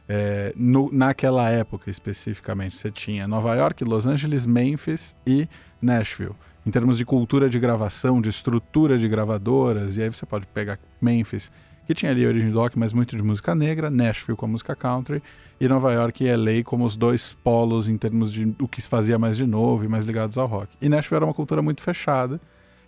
É, 0.08 0.54
no, 0.56 0.90
naquela 0.90 1.50
época 1.50 1.92
especificamente, 1.92 2.78
você 2.78 2.90
tinha 2.90 3.28
Nova 3.28 3.54
York, 3.54 3.84
Los 3.84 4.08
Angeles, 4.08 4.46
Memphis 4.46 5.14
e 5.28 5.46
Nashville. 5.82 6.32
Em 6.66 6.72
termos 6.72 6.98
de 6.98 7.04
cultura 7.04 7.50
de 7.50 7.60
gravação, 7.60 8.22
de 8.22 8.30
estrutura 8.30 8.98
de 8.98 9.10
gravadoras, 9.10 9.98
e 9.98 10.04
aí 10.04 10.08
você 10.08 10.26
pode 10.26 10.48
pegar 10.48 10.80
Memphis, 11.02 11.52
que 11.86 11.94
tinha 11.94 12.14
ali 12.14 12.26
origem 12.26 12.50
do 12.50 12.60
rock, 12.62 12.80
mas 12.80 12.94
muito 12.94 13.14
de 13.14 13.22
música 13.22 13.54
negra, 13.54 13.90
Nashville 13.90 14.38
com 14.38 14.46
a 14.46 14.50
música 14.50 14.74
country, 14.74 15.22
e 15.60 15.68
Nova 15.68 15.92
York 15.92 16.24
e 16.24 16.34
LA 16.34 16.64
como 16.64 16.86
os 16.86 16.96
dois 16.96 17.34
polos 17.44 17.90
em 17.90 17.98
termos 17.98 18.32
de 18.32 18.56
o 18.58 18.70
que 18.70 18.82
se 18.82 18.88
fazia 18.88 19.20
mais 19.20 19.36
de 19.36 19.46
novo 19.46 19.84
e 19.84 19.90
mais 19.90 20.06
ligados 20.06 20.38
ao 20.38 20.48
rock. 20.48 20.70
E 20.82 20.88
Nashville 20.88 21.18
era 21.18 21.26
uma 21.26 21.34
cultura 21.34 21.62
muito 21.62 21.82
fechada, 21.82 22.40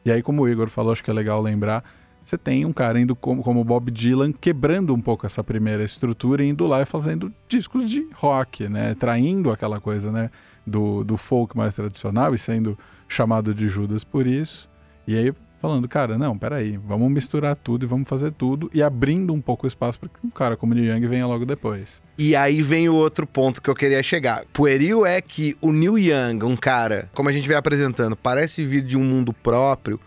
e 0.04 0.12
aí, 0.12 0.22
como 0.22 0.42
o 0.42 0.50
Igor 0.50 0.70
falou, 0.70 0.92
acho 0.92 1.04
que 1.04 1.10
é 1.10 1.14
legal 1.14 1.42
lembrar, 1.42 1.84
você 2.24 2.38
tem 2.38 2.66
um 2.66 2.74
cara 2.74 3.00
indo 3.00 3.16
como, 3.16 3.44
como 3.44 3.64
Bob 3.64 3.90
Dylan, 3.92 4.32
quebrando 4.32 4.94
um 4.94 5.02
pouco 5.02 5.26
essa 5.26 5.44
primeira 5.44 5.84
estrutura 5.84 6.44
e 6.44 6.50
indo 6.50 6.68
lá 6.68 6.82
e 6.82 6.86
fazendo 6.86 7.34
discos 7.48 7.90
de 7.90 8.08
rock, 8.14 8.68
né? 8.70 8.96
Traindo 8.96 9.52
aquela 9.52 9.80
coisa, 9.80 10.12
né? 10.12 10.30
Do, 10.66 11.04
do 11.04 11.18
folk 11.18 11.58
mais 11.58 11.74
tradicional 11.74 12.36
e 12.36 12.38
sendo 12.38 12.78
chamado 13.08 13.54
de 13.54 13.68
Judas 13.68 14.04
por 14.04 14.28
isso. 14.28 14.70
E 15.08 15.18
aí 15.18 15.34
falando, 15.62 15.88
cara, 15.88 16.18
não, 16.18 16.36
peraí, 16.36 16.76
vamos 16.78 17.12
misturar 17.12 17.56
tudo 17.56 17.86
e 17.86 17.88
vamos 17.88 18.10
fazer 18.10 18.32
tudo 18.32 18.70
e 18.74 18.82
abrindo 18.82 19.32
um 19.32 19.40
pouco 19.40 19.66
o 19.66 19.68
espaço 19.68 20.00
para 20.00 20.10
que 20.10 20.16
um 20.26 20.30
cara 20.32 20.58
como 20.58 20.74
Neil 20.74 20.96
Young 20.96 21.08
venha 21.08 21.28
logo 21.28 21.46
depois. 21.46 22.02
E 22.18 22.36
aí 22.36 22.64
vem 22.64 22.90
o 22.90 22.96
outro 22.96 23.28
ponto 23.28 23.62
que 23.62 23.70
eu 23.70 23.76
queria 23.76 24.02
chegar. 24.02 24.44
Pueril 24.52 25.06
é 25.06 25.22
que 25.22 25.56
o 25.62 25.72
Neil 25.72 26.00
Young, 26.00 26.44
um 26.44 26.58
cara, 26.58 27.10
como 27.14 27.30
a 27.30 27.32
gente 27.32 27.48
vem 27.48 27.56
apresentando, 27.56 28.16
parece 28.16 28.66
vir 28.66 28.82
de 28.82 28.98
um 28.98 29.04
mundo 29.04 29.32
próprio, 29.32 30.00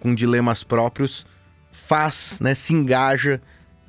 com 0.00 0.14
dilemas 0.14 0.64
próprios, 0.64 1.26
faz, 1.70 2.38
né, 2.40 2.54
se 2.54 2.72
engaja 2.72 3.40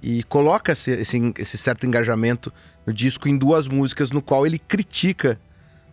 e 0.02 0.24
coloca 0.24 0.74
esse, 0.74 0.92
esse, 0.92 1.34
esse 1.38 1.58
certo 1.58 1.88
engajamento 1.88 2.52
no 2.86 2.92
disco 2.92 3.30
em 3.30 3.38
duas 3.38 3.68
músicas 3.70 4.12
no 4.12 4.22
qual 4.22 4.46
ele 4.46 4.60
critica 4.60 5.40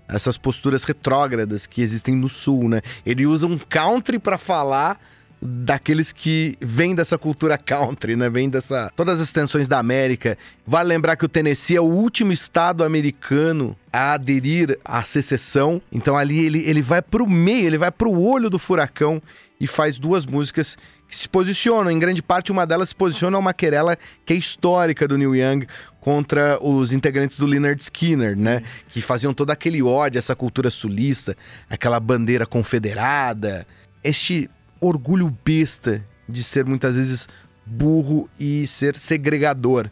essas 0.08 0.36
posturas 0.36 0.82
retrógradas 0.82 1.68
que 1.68 1.80
existem 1.80 2.16
no 2.16 2.28
sul, 2.28 2.68
né? 2.68 2.82
Ele 3.06 3.26
usa 3.26 3.46
um 3.46 3.56
country 3.56 4.18
para 4.18 4.36
falar 4.36 4.98
daqueles 5.42 6.12
que 6.12 6.56
vêm 6.60 6.94
dessa 6.94 7.16
cultura 7.16 7.56
country, 7.56 8.14
né? 8.14 8.28
Vêm 8.28 8.48
dessa 8.48 8.92
todas 8.94 9.20
as 9.20 9.32
tensões 9.32 9.68
da 9.68 9.78
América. 9.78 10.36
Vale 10.66 10.88
lembrar 10.88 11.16
que 11.16 11.24
o 11.24 11.28
Tennessee 11.28 11.76
é 11.76 11.80
o 11.80 11.84
último 11.84 12.32
estado 12.32 12.84
americano 12.84 13.76
a 13.92 14.12
aderir 14.12 14.78
à 14.84 15.02
secessão. 15.02 15.80
Então 15.90 16.16
ali 16.16 16.44
ele, 16.44 16.68
ele 16.68 16.82
vai 16.82 17.00
pro 17.00 17.26
meio, 17.26 17.66
ele 17.66 17.78
vai 17.78 17.90
pro 17.90 18.12
olho 18.12 18.50
do 18.50 18.58
furacão 18.58 19.22
e 19.58 19.66
faz 19.66 19.98
duas 19.98 20.26
músicas 20.26 20.76
que 21.06 21.16
se 21.16 21.28
posicionam. 21.28 21.90
Em 21.90 21.98
grande 21.98 22.22
parte, 22.22 22.52
uma 22.52 22.66
delas 22.66 22.90
se 22.90 22.94
posiciona 22.94 23.36
uma 23.36 23.52
querela 23.52 23.96
que 24.24 24.32
é 24.32 24.36
histórica 24.36 25.06
do 25.06 25.18
Neil 25.18 25.36
Young 25.36 25.66
contra 26.00 26.58
os 26.62 26.92
integrantes 26.92 27.38
do 27.38 27.46
Leonard 27.46 27.80
Skinner, 27.82 28.36
Sim. 28.36 28.42
né? 28.42 28.62
Que 28.88 29.02
faziam 29.02 29.34
todo 29.34 29.50
aquele 29.50 29.82
ódio, 29.82 30.18
essa 30.18 30.34
cultura 30.34 30.70
sulista, 30.70 31.36
aquela 31.68 31.98
bandeira 31.98 32.46
confederada. 32.46 33.66
Este 34.02 34.48
orgulho 34.80 35.36
besta 35.44 36.04
de 36.28 36.42
ser 36.42 36.64
muitas 36.64 36.96
vezes 36.96 37.28
burro 37.66 38.28
e 38.38 38.66
ser 38.66 38.96
segregador. 38.96 39.90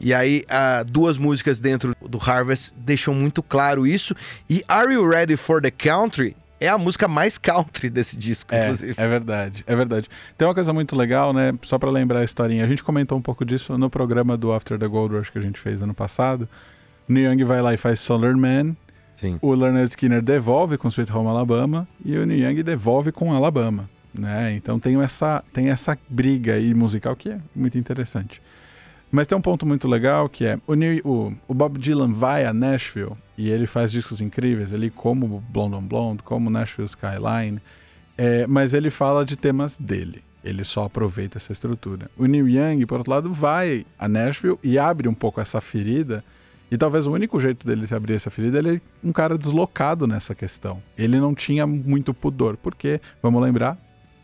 E 0.00 0.14
aí, 0.14 0.44
uh, 0.44 0.84
duas 0.84 1.18
músicas 1.18 1.58
dentro 1.58 1.94
do 2.00 2.18
Harvest 2.18 2.72
deixam 2.76 3.12
muito 3.12 3.42
claro 3.42 3.86
isso. 3.86 4.14
E 4.48 4.64
Are 4.68 4.92
You 4.92 5.08
Ready 5.08 5.36
for 5.36 5.60
the 5.60 5.72
Country 5.72 6.36
é 6.60 6.68
a 6.68 6.78
música 6.78 7.06
mais 7.06 7.38
country 7.38 7.88
desse 7.90 8.16
disco, 8.16 8.52
é, 8.54 8.64
inclusive. 8.64 8.94
É 8.96 9.08
verdade, 9.08 9.64
é 9.66 9.76
verdade. 9.76 10.08
Tem 10.36 10.46
uma 10.46 10.54
coisa 10.54 10.72
muito 10.72 10.96
legal, 10.96 11.32
né? 11.32 11.52
Só 11.62 11.78
para 11.78 11.90
lembrar 11.90 12.20
a 12.20 12.24
historinha. 12.24 12.64
A 12.64 12.68
gente 12.68 12.82
comentou 12.82 13.18
um 13.18 13.22
pouco 13.22 13.44
disso 13.44 13.76
no 13.76 13.90
programa 13.90 14.36
do 14.36 14.52
After 14.52 14.78
the 14.78 14.86
Gold 14.86 15.16
Rush 15.16 15.30
que 15.30 15.38
a 15.38 15.42
gente 15.42 15.58
fez 15.58 15.82
ano 15.82 15.94
passado. 15.94 16.48
Neil 17.08 17.32
Young 17.32 17.44
vai 17.44 17.62
lá 17.62 17.74
e 17.74 17.76
faz 17.76 18.00
Solar 18.00 18.36
Man. 18.36 18.76
Sim. 19.16 19.38
O 19.42 19.52
Leonard 19.52 19.88
Skinner 19.88 20.22
devolve 20.22 20.78
com 20.78 20.88
Sweet 20.88 21.12
Home 21.12 21.28
Alabama 21.28 21.88
e 22.04 22.16
o 22.16 22.26
Neil 22.26 22.50
Young 22.50 22.62
devolve 22.62 23.10
com 23.10 23.32
Alabama 23.32 23.88
né? 24.18 24.52
Então 24.54 24.78
tem 24.78 25.00
essa, 25.02 25.42
tem 25.52 25.68
essa 25.70 25.98
briga 26.08 26.54
aí 26.54 26.74
musical 26.74 27.14
que 27.16 27.30
é 27.30 27.40
muito 27.54 27.78
interessante. 27.78 28.42
Mas 29.10 29.26
tem 29.26 29.36
um 29.38 29.40
ponto 29.40 29.64
muito 29.64 29.88
legal 29.88 30.28
que 30.28 30.44
é 30.44 30.58
o, 30.66 30.74
New, 30.74 31.00
o, 31.04 31.32
o, 31.48 31.54
Bob 31.54 31.78
Dylan 31.78 32.12
vai 32.12 32.44
a 32.44 32.52
Nashville 32.52 33.12
e 33.38 33.48
ele 33.48 33.66
faz 33.66 33.90
discos 33.90 34.20
incríveis 34.20 34.72
ali, 34.74 34.90
como 34.90 35.42
Blonde 35.48 35.76
on 35.76 35.82
Blonde, 35.82 36.22
como 36.22 36.50
Nashville 36.50 36.88
Skyline, 36.88 37.60
é, 38.18 38.46
mas 38.46 38.74
ele 38.74 38.90
fala 38.90 39.24
de 39.24 39.36
temas 39.36 39.78
dele. 39.78 40.22
Ele 40.44 40.62
só 40.62 40.84
aproveita 40.84 41.38
essa 41.38 41.52
estrutura. 41.52 42.10
O 42.16 42.26
Neil 42.26 42.48
Young, 42.48 42.84
por 42.86 42.98
outro 42.98 43.12
lado, 43.12 43.32
vai 43.32 43.86
a 43.98 44.08
Nashville 44.08 44.58
e 44.62 44.78
abre 44.78 45.08
um 45.08 45.14
pouco 45.14 45.40
essa 45.40 45.60
ferida. 45.60 46.22
E 46.70 46.76
talvez 46.76 47.06
o 47.06 47.12
único 47.12 47.40
jeito 47.40 47.66
dele 47.66 47.86
se 47.86 47.94
abrir 47.94 48.14
essa 48.14 48.30
ferida 48.30 48.58
ele 48.58 48.76
é 48.76 48.80
um 49.02 49.12
cara 49.12 49.38
deslocado 49.38 50.06
nessa 50.06 50.34
questão. 50.34 50.82
Ele 50.98 51.18
não 51.18 51.34
tinha 51.34 51.66
muito 51.66 52.12
pudor, 52.12 52.56
porque, 52.58 53.00
vamos 53.22 53.42
lembrar, 53.42 53.78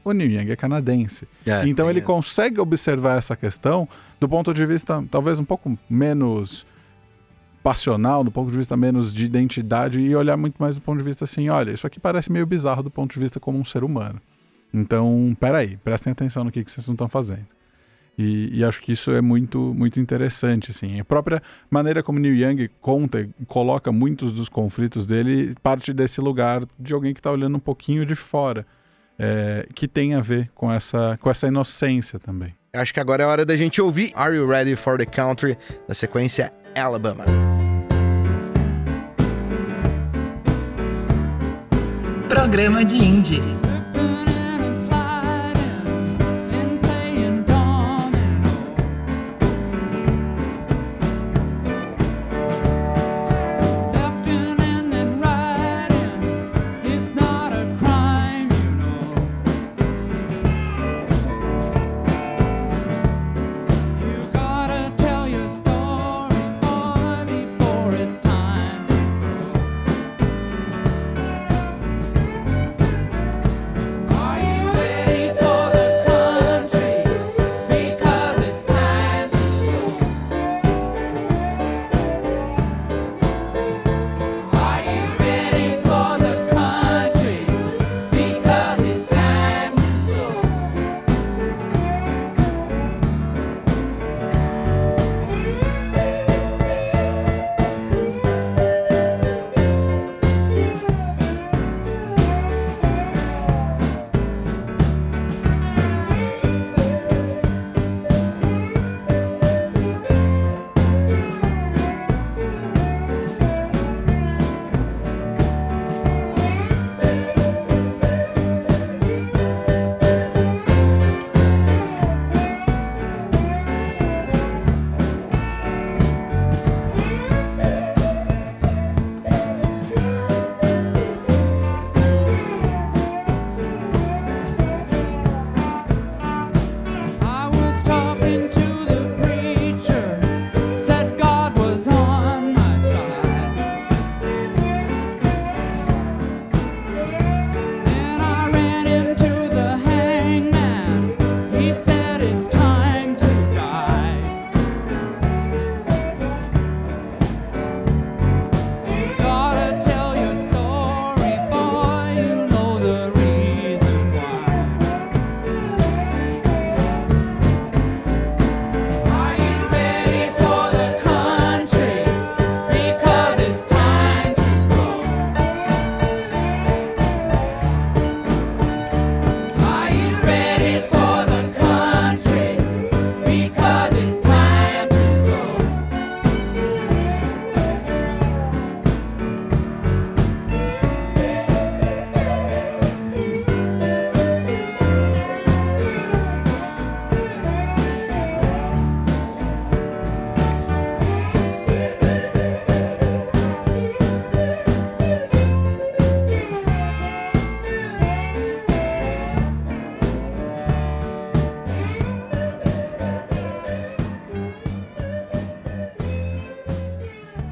o 0.04 0.12
Neil 0.12 0.30
Young 0.30 0.50
é 0.50 0.56
canadense. 0.56 1.26
É, 1.46 1.66
então 1.66 1.88
ele 1.88 2.00
consegue 2.00 2.60
observar 2.60 3.18
essa 3.18 3.34
questão 3.34 3.88
do 4.20 4.28
ponto 4.28 4.52
de 4.52 4.64
vista 4.66 5.02
talvez 5.10 5.38
um 5.38 5.44
pouco 5.44 5.76
menos 5.88 6.66
passional, 7.62 8.22
do 8.22 8.30
ponto 8.30 8.50
de 8.50 8.58
vista 8.58 8.76
menos 8.76 9.12
de 9.12 9.24
identidade 9.24 9.98
e 9.98 10.14
olhar 10.14 10.36
muito 10.36 10.56
mais 10.58 10.74
do 10.74 10.82
ponto 10.82 10.98
de 10.98 11.04
vista 11.04 11.24
assim, 11.24 11.48
olha, 11.48 11.72
isso 11.72 11.86
aqui 11.86 11.98
parece 11.98 12.30
meio 12.30 12.46
bizarro 12.46 12.82
do 12.82 12.90
ponto 12.90 13.14
de 13.14 13.18
vista 13.18 13.40
como 13.40 13.58
um 13.58 13.64
ser 13.64 13.82
humano. 13.82 14.20
Então, 14.72 15.34
peraí, 15.40 15.78
prestem 15.78 16.12
atenção 16.12 16.44
no 16.44 16.52
que, 16.52 16.62
que 16.62 16.70
vocês 16.70 16.86
não 16.86 16.94
estão 16.94 17.08
fazendo. 17.08 17.46
E, 18.18 18.58
e, 18.58 18.64
acho 18.64 18.80
que 18.80 18.92
isso 18.92 19.10
é 19.10 19.20
muito, 19.20 19.74
muito 19.74 19.98
interessante, 19.98 20.70
assim. 20.70 21.00
A 21.00 21.04
própria 21.04 21.42
maneira 21.70 22.02
como 22.02 22.18
Neil 22.18 22.34
Young 22.34 22.70
conta 22.80 23.20
e 23.20 23.44
coloca 23.46 23.90
muitos 23.90 24.32
dos 24.32 24.48
conflitos 24.48 25.06
dele 25.06 25.54
parte 25.62 25.92
desse 25.92 26.20
lugar 26.20 26.64
de 26.78 26.92
alguém 26.92 27.12
que 27.12 27.20
está 27.20 27.30
olhando 27.30 27.56
um 27.56 27.60
pouquinho 27.60 28.06
de 28.06 28.14
fora 28.14 28.64
é, 29.18 29.66
que 29.74 29.86
tem 29.86 30.14
a 30.14 30.20
ver 30.20 30.50
com 30.54 30.72
essa, 30.72 31.18
com 31.20 31.30
essa 31.30 31.46
inocência 31.46 32.18
também. 32.18 32.54
Acho 32.72 32.92
que 32.92 33.00
agora 33.00 33.22
é 33.22 33.26
hora 33.26 33.46
da 33.46 33.56
gente 33.56 33.80
ouvir 33.80 34.10
Are 34.14 34.34
You 34.34 34.48
Ready 34.48 34.74
for 34.74 34.98
the 34.98 35.06
Country, 35.06 35.56
na 35.88 35.94
sequência 35.94 36.52
Alabama. 36.74 37.24
Programa 42.28 42.84
de 42.84 42.96
Indie. 42.96 43.63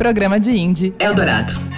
Programa 0.02 0.40
de 0.40 0.50
Indie 0.50 0.92
Eldorado. 0.98 1.71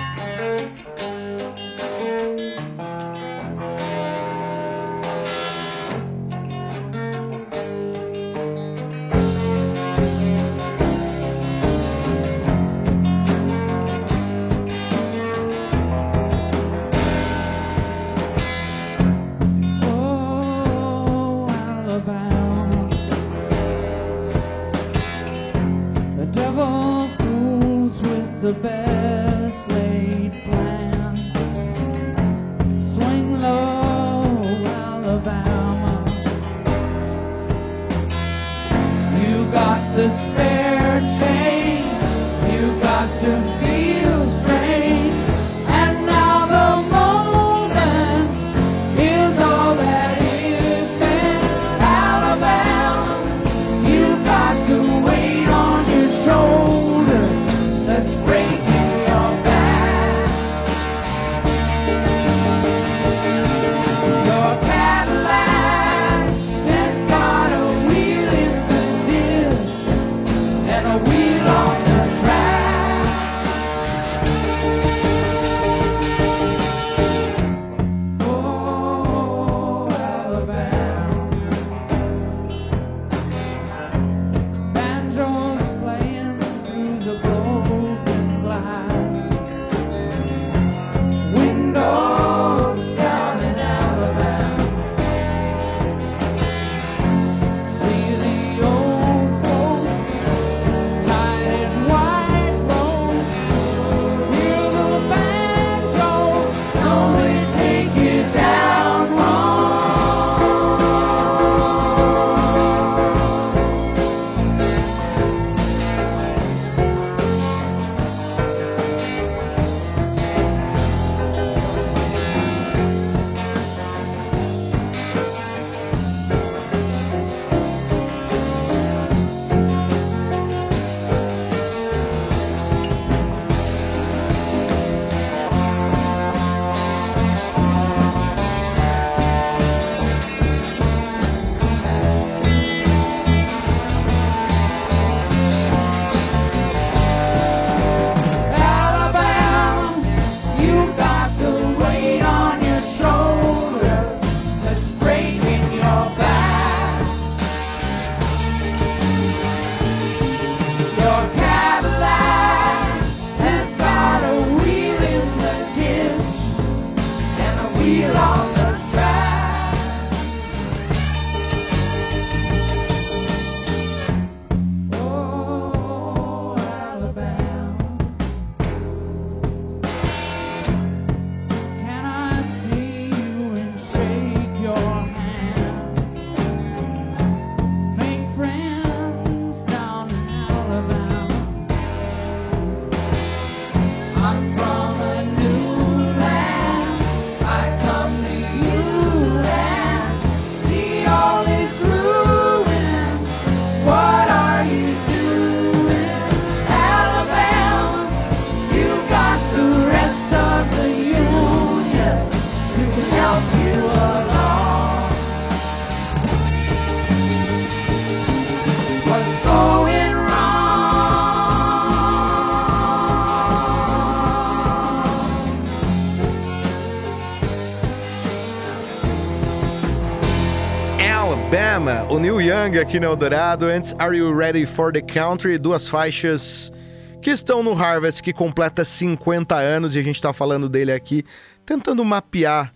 Young 232.65 232.79
aqui 232.79 232.99
no 232.99 233.07
Eldorado. 233.07 233.67
Antes, 233.67 233.95
Are 233.99 234.17
You 234.17 234.35
Ready 234.35 234.65
for 234.65 234.91
the 234.91 235.03
Country? 235.03 235.59
Duas 235.59 235.87
faixas 235.87 236.73
que 237.21 237.31
estão 237.31 237.63
no 237.63 237.73
Harvest, 237.73 238.23
que 238.23 238.33
completa 238.33 238.87
50 238.87 239.55
anos, 239.55 239.95
e 239.95 239.99
a 239.99 240.03
gente 240.03 240.21
tá 240.21 240.33
falando 240.33 240.67
dele 240.67 240.91
aqui, 240.91 241.25
tentando 241.67 242.03
mapear, 242.03 242.73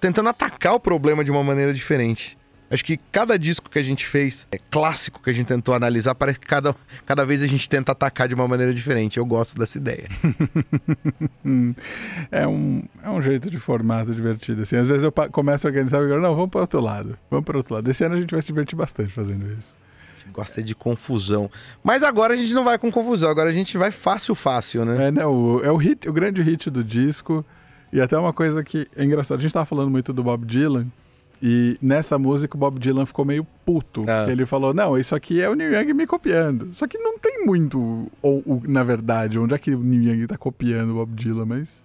tentando 0.00 0.28
atacar 0.28 0.74
o 0.74 0.80
problema 0.80 1.24
de 1.24 1.30
uma 1.32 1.42
maneira 1.42 1.72
diferente. 1.72 2.38
Acho 2.72 2.84
que 2.84 2.96
cada 2.96 3.38
disco 3.38 3.68
que 3.68 3.78
a 3.78 3.82
gente 3.82 4.06
fez, 4.06 4.48
é 4.50 4.56
clássico 4.56 5.22
que 5.22 5.28
a 5.28 5.32
gente 5.32 5.46
tentou 5.46 5.74
analisar, 5.74 6.14
parece 6.14 6.40
que 6.40 6.46
cada, 6.46 6.74
cada 7.04 7.22
vez 7.22 7.42
a 7.42 7.46
gente 7.46 7.68
tenta 7.68 7.92
atacar 7.92 8.26
de 8.26 8.34
uma 8.34 8.48
maneira 8.48 8.72
diferente. 8.72 9.18
Eu 9.18 9.26
gosto 9.26 9.58
dessa 9.58 9.76
ideia. 9.76 10.08
é, 12.32 12.48
um, 12.48 12.82
é 13.04 13.10
um 13.10 13.20
jeito 13.20 13.50
de 13.50 13.58
formato 13.58 14.14
divertido. 14.14 14.62
Assim. 14.62 14.76
Às 14.76 14.86
vezes 14.86 15.02
eu 15.02 15.12
começo 15.30 15.66
a 15.66 15.68
organizar 15.68 16.02
e 16.02 16.06
digo, 16.06 16.18
não, 16.18 16.34
vamos 16.34 16.48
para 16.50 16.62
outro 16.62 16.80
lado. 16.80 17.18
Vamos 17.30 17.44
para 17.44 17.58
outro 17.58 17.74
lado. 17.74 17.90
Esse 17.90 18.04
ano 18.04 18.14
a 18.14 18.18
gente 18.18 18.30
vai 18.30 18.40
se 18.40 18.48
divertir 18.48 18.74
bastante 18.74 19.12
fazendo 19.12 19.46
isso. 19.52 19.76
Gosta 20.32 20.62
de 20.62 20.74
confusão. 20.74 21.50
Mas 21.84 22.02
agora 22.02 22.32
a 22.32 22.36
gente 22.38 22.54
não 22.54 22.64
vai 22.64 22.78
com 22.78 22.90
confusão, 22.90 23.28
agora 23.28 23.50
a 23.50 23.52
gente 23.52 23.76
vai 23.76 23.90
fácil, 23.90 24.34
fácil, 24.34 24.86
né? 24.86 25.08
É, 25.08 25.10
né, 25.10 25.26
o, 25.26 25.60
é 25.62 25.70
o, 25.70 25.76
hit, 25.76 26.08
o 26.08 26.12
grande 26.12 26.40
hit 26.40 26.70
do 26.70 26.82
disco. 26.82 27.44
E 27.92 28.00
até 28.00 28.16
uma 28.16 28.32
coisa 28.32 28.64
que 28.64 28.88
é 28.96 29.04
engraçada. 29.04 29.38
A 29.38 29.42
gente 29.42 29.52
tava 29.52 29.66
falando 29.66 29.90
muito 29.90 30.10
do 30.10 30.24
Bob 30.24 30.46
Dylan. 30.46 30.86
E 31.42 31.76
nessa 31.82 32.16
música 32.20 32.56
o 32.56 32.58
Bob 32.58 32.78
Dylan 32.78 33.04
ficou 33.04 33.24
meio 33.24 33.44
puto. 33.66 34.04
Ah. 34.08 34.30
Ele 34.30 34.46
falou: 34.46 34.72
Não, 34.72 34.96
isso 34.96 35.12
aqui 35.12 35.40
é 35.40 35.50
o 35.50 35.54
Neil 35.54 35.72
Young 35.72 35.92
me 35.92 36.06
copiando. 36.06 36.72
Só 36.72 36.86
que 36.86 36.96
não 36.96 37.18
tem 37.18 37.44
muito, 37.44 38.08
ou, 38.22 38.42
ou, 38.46 38.62
na 38.64 38.84
verdade, 38.84 39.40
onde 39.40 39.52
é 39.52 39.58
que 39.58 39.74
o 39.74 39.82
Neil 39.82 40.14
Young 40.14 40.26
tá 40.28 40.38
copiando 40.38 40.90
o 40.90 40.94
Bob 40.94 41.12
Dylan, 41.16 41.46
mas. 41.46 41.82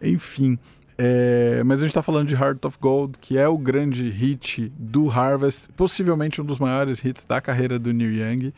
Enfim. 0.00 0.56
É, 0.96 1.62
mas 1.64 1.80
a 1.80 1.86
gente 1.86 1.94
tá 1.94 2.02
falando 2.02 2.28
de 2.28 2.34
Heart 2.34 2.64
of 2.64 2.78
Gold, 2.78 3.18
que 3.18 3.36
é 3.36 3.48
o 3.48 3.58
grande 3.58 4.08
hit 4.08 4.70
do 4.78 5.10
Harvest, 5.10 5.68
possivelmente 5.72 6.40
um 6.40 6.44
dos 6.44 6.58
maiores 6.58 7.02
hits 7.02 7.24
da 7.24 7.40
carreira 7.40 7.78
do 7.78 7.92
Neil 7.92 8.12
Young. 8.12 8.52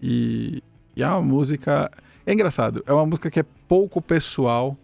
E, 0.00 0.62
e 0.94 1.02
é 1.02 1.08
uma 1.08 1.22
música 1.22 1.90
É 2.26 2.34
engraçado, 2.34 2.84
é 2.86 2.92
uma 2.92 3.06
música 3.06 3.30
que 3.30 3.40
é 3.40 3.44
pouco 3.66 4.02
pessoal, 4.02 4.76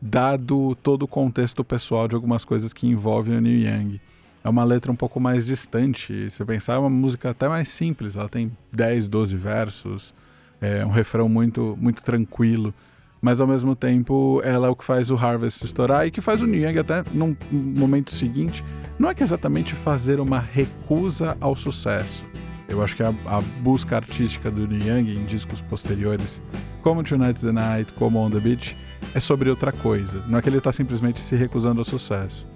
dado 0.00 0.76
todo 0.76 1.02
o 1.02 1.08
contexto 1.08 1.64
pessoal 1.64 2.06
de 2.06 2.14
algumas 2.14 2.44
coisas 2.44 2.72
que 2.72 2.86
envolvem 2.86 3.36
o 3.36 3.40
Neil 3.40 3.68
Young. 3.68 4.00
É 4.42 4.48
uma 4.48 4.64
letra 4.64 4.90
um 4.90 4.96
pouco 4.96 5.20
mais 5.20 5.44
distante. 5.44 6.30
Se 6.30 6.44
pensar, 6.44 6.74
é 6.74 6.78
uma 6.78 6.90
música 6.90 7.30
até 7.30 7.48
mais 7.48 7.68
simples. 7.68 8.16
Ela 8.16 8.28
tem 8.28 8.50
10, 8.72 9.06
12 9.08 9.36
versos, 9.36 10.14
é 10.60 10.84
um 10.84 10.90
refrão 10.90 11.28
muito, 11.28 11.76
muito 11.80 12.02
tranquilo. 12.02 12.72
Mas 13.20 13.38
ao 13.38 13.46
mesmo 13.46 13.76
tempo, 13.76 14.40
ela 14.42 14.66
é 14.66 14.70
o 14.70 14.74
que 14.74 14.84
faz 14.84 15.10
o 15.10 15.14
Harvest 15.14 15.62
estourar 15.62 16.06
e 16.06 16.10
que 16.10 16.22
faz 16.22 16.40
o 16.40 16.46
Young 16.46 16.78
até 16.78 17.04
num 17.12 17.36
momento 17.52 18.14
seguinte. 18.14 18.64
Não 18.98 19.10
é 19.10 19.14
que 19.14 19.22
exatamente 19.22 19.74
fazer 19.74 20.20
uma 20.20 20.38
recusa 20.38 21.36
ao 21.38 21.54
sucesso. 21.54 22.24
Eu 22.66 22.82
acho 22.82 22.96
que 22.96 23.02
a, 23.02 23.12
a 23.26 23.40
busca 23.60 23.96
artística 23.96 24.50
do 24.50 24.62
Young 24.62 25.10
em 25.10 25.24
discos 25.26 25.60
posteriores, 25.60 26.40
como 26.82 27.02
Tonight's 27.02 27.42
the 27.42 27.52
Night, 27.52 27.92
como 27.94 28.18
On 28.18 28.30
the 28.30 28.40
Beach, 28.40 28.76
é 29.14 29.20
sobre 29.20 29.50
outra 29.50 29.72
coisa. 29.72 30.24
Não 30.26 30.38
é 30.38 30.42
que 30.42 30.48
ele 30.48 30.58
está 30.58 30.72
simplesmente 30.72 31.20
se 31.20 31.36
recusando 31.36 31.80
ao 31.80 31.84
sucesso. 31.84 32.46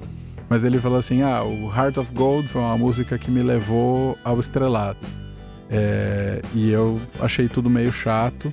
Mas 0.49 0.65
ele 0.65 0.79
falou 0.79 0.99
assim: 0.99 1.23
ah, 1.23 1.43
o 1.43 1.73
Heart 1.75 1.99
of 1.99 2.13
Gold 2.13 2.49
foi 2.49 2.61
uma 2.61 2.77
música 2.77 3.19
que 3.19 3.31
me 3.31 3.43
levou 3.43 4.19
ao 4.25 4.39
estrelato. 4.41 5.07
É, 5.71 6.41
e 6.55 6.71
eu 6.71 7.01
achei 7.21 7.49
tudo 7.49 7.71
meio 7.71 7.93
chato. 7.93 8.53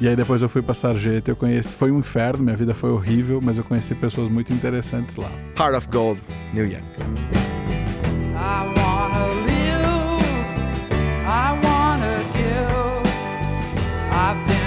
E 0.00 0.08
aí 0.08 0.16
depois 0.16 0.40
eu 0.40 0.48
fui 0.48 0.62
pra 0.62 0.72
Sarjeta, 0.72 1.30
eu 1.30 1.36
conheci. 1.36 1.76
Foi 1.76 1.90
um 1.90 1.98
inferno, 1.98 2.42
minha 2.44 2.56
vida 2.56 2.72
foi 2.72 2.90
horrível, 2.90 3.40
mas 3.42 3.58
eu 3.58 3.64
conheci 3.64 3.94
pessoas 3.94 4.30
muito 4.30 4.52
interessantes 4.52 5.16
lá. 5.16 5.30
Heart 5.58 5.76
of 5.76 5.88
Gold, 5.88 6.20
Neil 6.54 6.66
Young. 6.66 6.84
I 8.34 8.72
wanna 8.78 9.26
live, 9.46 10.22
I 11.26 11.58
wanna 11.62 12.18
give. 12.32 13.10
I've 14.10 14.46
been 14.46 14.59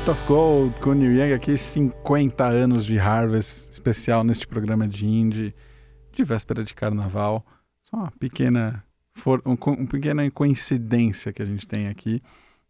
Heart 0.00 0.08
of 0.08 0.26
Gold 0.26 0.80
com 0.80 0.94
Neil 0.94 1.12
Young 1.12 1.34
aqui, 1.34 1.58
50 1.58 2.42
anos 2.46 2.86
de 2.86 2.98
Harvest, 2.98 3.70
especial 3.70 4.24
neste 4.24 4.46
programa 4.46 4.88
de 4.88 5.06
indie, 5.06 5.54
de 6.10 6.24
véspera 6.24 6.64
de 6.64 6.72
carnaval. 6.72 7.44
Só 7.82 7.98
uma 7.98 8.10
pequena, 8.12 8.82
for, 9.12 9.42
um, 9.44 9.58
uma 9.62 9.86
pequena 9.86 10.30
coincidência 10.30 11.34
que 11.34 11.42
a 11.42 11.44
gente 11.44 11.66
tem 11.66 11.88
aqui. 11.88 12.22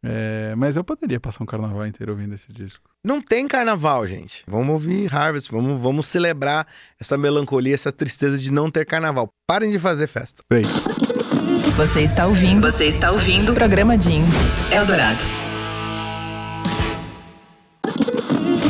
É, 0.03 0.55
mas 0.57 0.75
eu 0.77 0.83
poderia 0.83 1.21
passar 1.21 1.45
um 1.45 1.47
carnaval 1.47 1.87
inteiro 1.87 2.11
ouvindo 2.11 2.35
esse 2.35 2.53
disco. 2.53 2.91
Não 3.05 3.23
tem 3.23 3.47
carnaval, 3.47 4.05
gente. 4.09 4.43
Vamos 4.49 4.71
ouvir 4.71 5.15
Harvest, 5.15 5.53
vamos, 5.53 5.81
vamos 5.81 6.09
celebrar 6.09 6.67
essa 6.99 7.17
melancolia, 7.17 7.75
essa 7.75 7.93
tristeza 7.93 8.37
de 8.39 8.53
não 8.53 8.73
ter 8.73 8.85
carnaval. 8.85 9.29
Parem 9.47 9.71
de 9.71 9.79
fazer 9.79 10.09
festa. 10.09 10.43
Peraí. 10.49 10.65
Você 11.77 12.01
está 12.01 12.27
ouvindo? 12.27 12.69
Você 12.69 12.87
está 12.87 13.13
ouvindo 13.13 13.53
o 13.53 13.55
programa 13.55 13.97
de 13.97 14.15
Indie 14.15 14.75
Eldorado. 14.75 15.40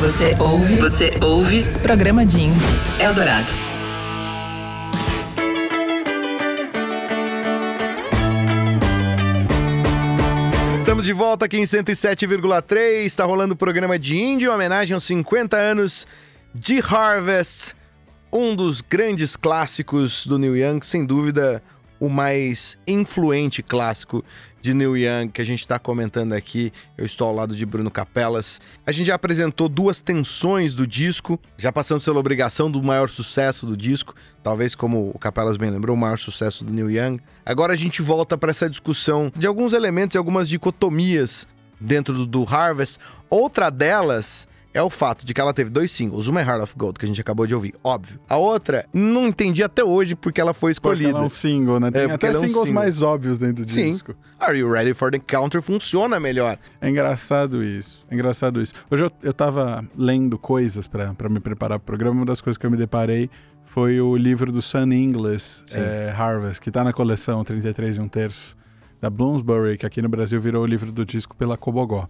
Você 0.00 0.34
ouve? 0.40 0.76
Você 0.76 1.10
ouve? 1.22 1.62
Programa 1.82 2.24
de 2.24 2.40
Indie 2.40 2.58
Eldorado. 2.98 3.46
Estamos 10.78 11.04
de 11.04 11.12
volta 11.12 11.44
aqui 11.44 11.58
em 11.58 11.64
107,3. 11.64 13.04
Está 13.04 13.26
rolando 13.26 13.52
o 13.52 13.56
programa 13.56 13.98
de 13.98 14.16
Indie, 14.16 14.46
em 14.46 14.48
homenagem 14.48 14.94
aos 14.94 15.04
50 15.04 15.58
anos 15.58 16.06
de 16.54 16.80
Harvest, 16.80 17.74
um 18.32 18.56
dos 18.56 18.80
grandes 18.80 19.36
clássicos 19.36 20.24
do 20.24 20.38
Neil 20.38 20.56
Young, 20.56 20.80
sem 20.82 21.04
dúvida 21.04 21.62
o 22.00 22.08
mais 22.08 22.78
influente 22.88 23.62
clássico 23.62 24.24
de 24.60 24.74
Neil 24.74 24.96
Young 24.96 25.28
que 25.28 25.40
a 25.40 25.44
gente 25.44 25.60
está 25.60 25.78
comentando 25.78 26.32
aqui. 26.32 26.72
Eu 26.96 27.06
estou 27.06 27.28
ao 27.28 27.34
lado 27.34 27.54
de 27.54 27.64
Bruno 27.64 27.90
Capelas. 27.90 28.60
A 28.86 28.92
gente 28.92 29.06
já 29.08 29.14
apresentou 29.14 29.68
duas 29.68 30.00
tensões 30.00 30.74
do 30.74 30.86
disco, 30.86 31.38
já 31.56 31.70
passamos 31.70 32.04
pela 32.04 32.18
obrigação 32.18 32.70
do 32.70 32.82
maior 32.82 33.08
sucesso 33.08 33.66
do 33.66 33.76
disco, 33.76 34.14
talvez 34.42 34.74
como 34.74 35.10
o 35.14 35.18
Capelas 35.18 35.56
bem 35.56 35.70
lembrou, 35.70 35.94
o 35.94 35.98
maior 35.98 36.18
sucesso 36.18 36.64
do 36.64 36.72
Neil 36.72 36.90
Young. 36.90 37.20
Agora 37.44 37.74
a 37.74 37.76
gente 37.76 38.02
volta 38.02 38.36
para 38.36 38.50
essa 38.50 38.68
discussão 38.68 39.30
de 39.36 39.46
alguns 39.46 39.72
elementos 39.72 40.14
e 40.14 40.18
algumas 40.18 40.48
dicotomias 40.48 41.46
dentro 41.78 42.14
do, 42.14 42.26
do 42.26 42.44
Harvest. 42.44 42.98
Outra 43.28 43.70
delas 43.70 44.48
é 44.72 44.83
o 44.83 44.88
fato 44.90 45.24
de 45.26 45.35
que 45.35 45.40
ela 45.40 45.52
teve 45.52 45.68
dois 45.70 45.90
singles. 45.90 46.26
Uma 46.28 46.40
é 46.40 46.44
Heart 46.44 46.62
of 46.62 46.74
Gold, 46.76 46.98
que 46.98 47.04
a 47.04 47.09
gente 47.09 47.20
acabou 47.20 47.46
de 47.46 47.54
ouvir, 47.54 47.74
óbvio. 47.83 48.20
A 48.28 48.37
outra, 48.37 48.85
não 48.92 49.26
entendi 49.26 49.62
até 49.64 49.83
hoje 49.85 50.14
porque 50.14 50.40
ela 50.40 50.54
foi 50.54 50.72
Porque 50.72 50.72
escolhida. 50.72 51.11
ela 51.11 51.20
é 51.20 51.26
um 51.26 51.30
single, 51.30 51.80
né? 51.80 51.90
Tem 51.90 52.09
porque 52.09 52.26
até 52.26 52.35
é 52.35 52.38
um 52.38 52.40
singles 52.40 52.66
single. 52.68 52.74
mais 52.74 53.02
óbvios 53.02 53.38
dentro 53.38 53.64
do 53.64 53.70
Sim. 53.70 53.92
disco. 53.92 54.14
Are 54.38 54.56
You 54.56 54.70
Ready 54.70 54.94
for 54.94 55.11
the 55.11 55.18
Counter 55.18 55.61
funciona 55.61 56.18
melhor. 56.20 56.59
É 56.80 56.88
engraçado 56.88 57.62
isso. 57.64 58.04
É 58.11 58.14
engraçado 58.14 58.62
isso. 58.62 58.72
Hoje 58.90 59.04
eu, 59.04 59.12
eu 59.22 59.33
tava 59.35 59.85
lendo 59.96 60.38
coisas 60.38 60.87
pra 60.88 61.12
pra 61.14 61.28
me 61.28 61.40
preparar 61.40 61.78
pro 61.78 61.87
programa. 61.87 62.16
Uma 62.20 62.26
das 62.26 62.40
coisas 62.40 62.56
que 62.56 62.64
eu 62.64 62.70
me 62.70 62.76
deparei 62.76 63.28
foi 63.64 64.00
o 64.00 64.16
livro 64.16 64.50
do 64.50 64.61
Sun 64.62 64.92
Ingles, 64.92 65.62
Sim. 65.66 65.78
é, 65.78 66.14
Harvest, 66.16 66.61
que 66.61 66.70
tá 66.70 66.83
na 66.83 66.92
coleção 66.92 67.44
33 67.44 67.96
e 67.98 68.00
um 68.00 68.09
terço. 68.09 68.56
da 69.00 69.09
Bloomsbury, 69.09 69.78
que 69.78 69.87
aqui 69.87 70.02
no 70.02 70.09
Brasil 70.09 70.40
virou 70.40 70.62
o 70.62 70.66
livro 70.66 70.90
do 70.92 71.04
disco 71.06 71.35
pela 71.37 71.56
Cobogó. 71.56 72.06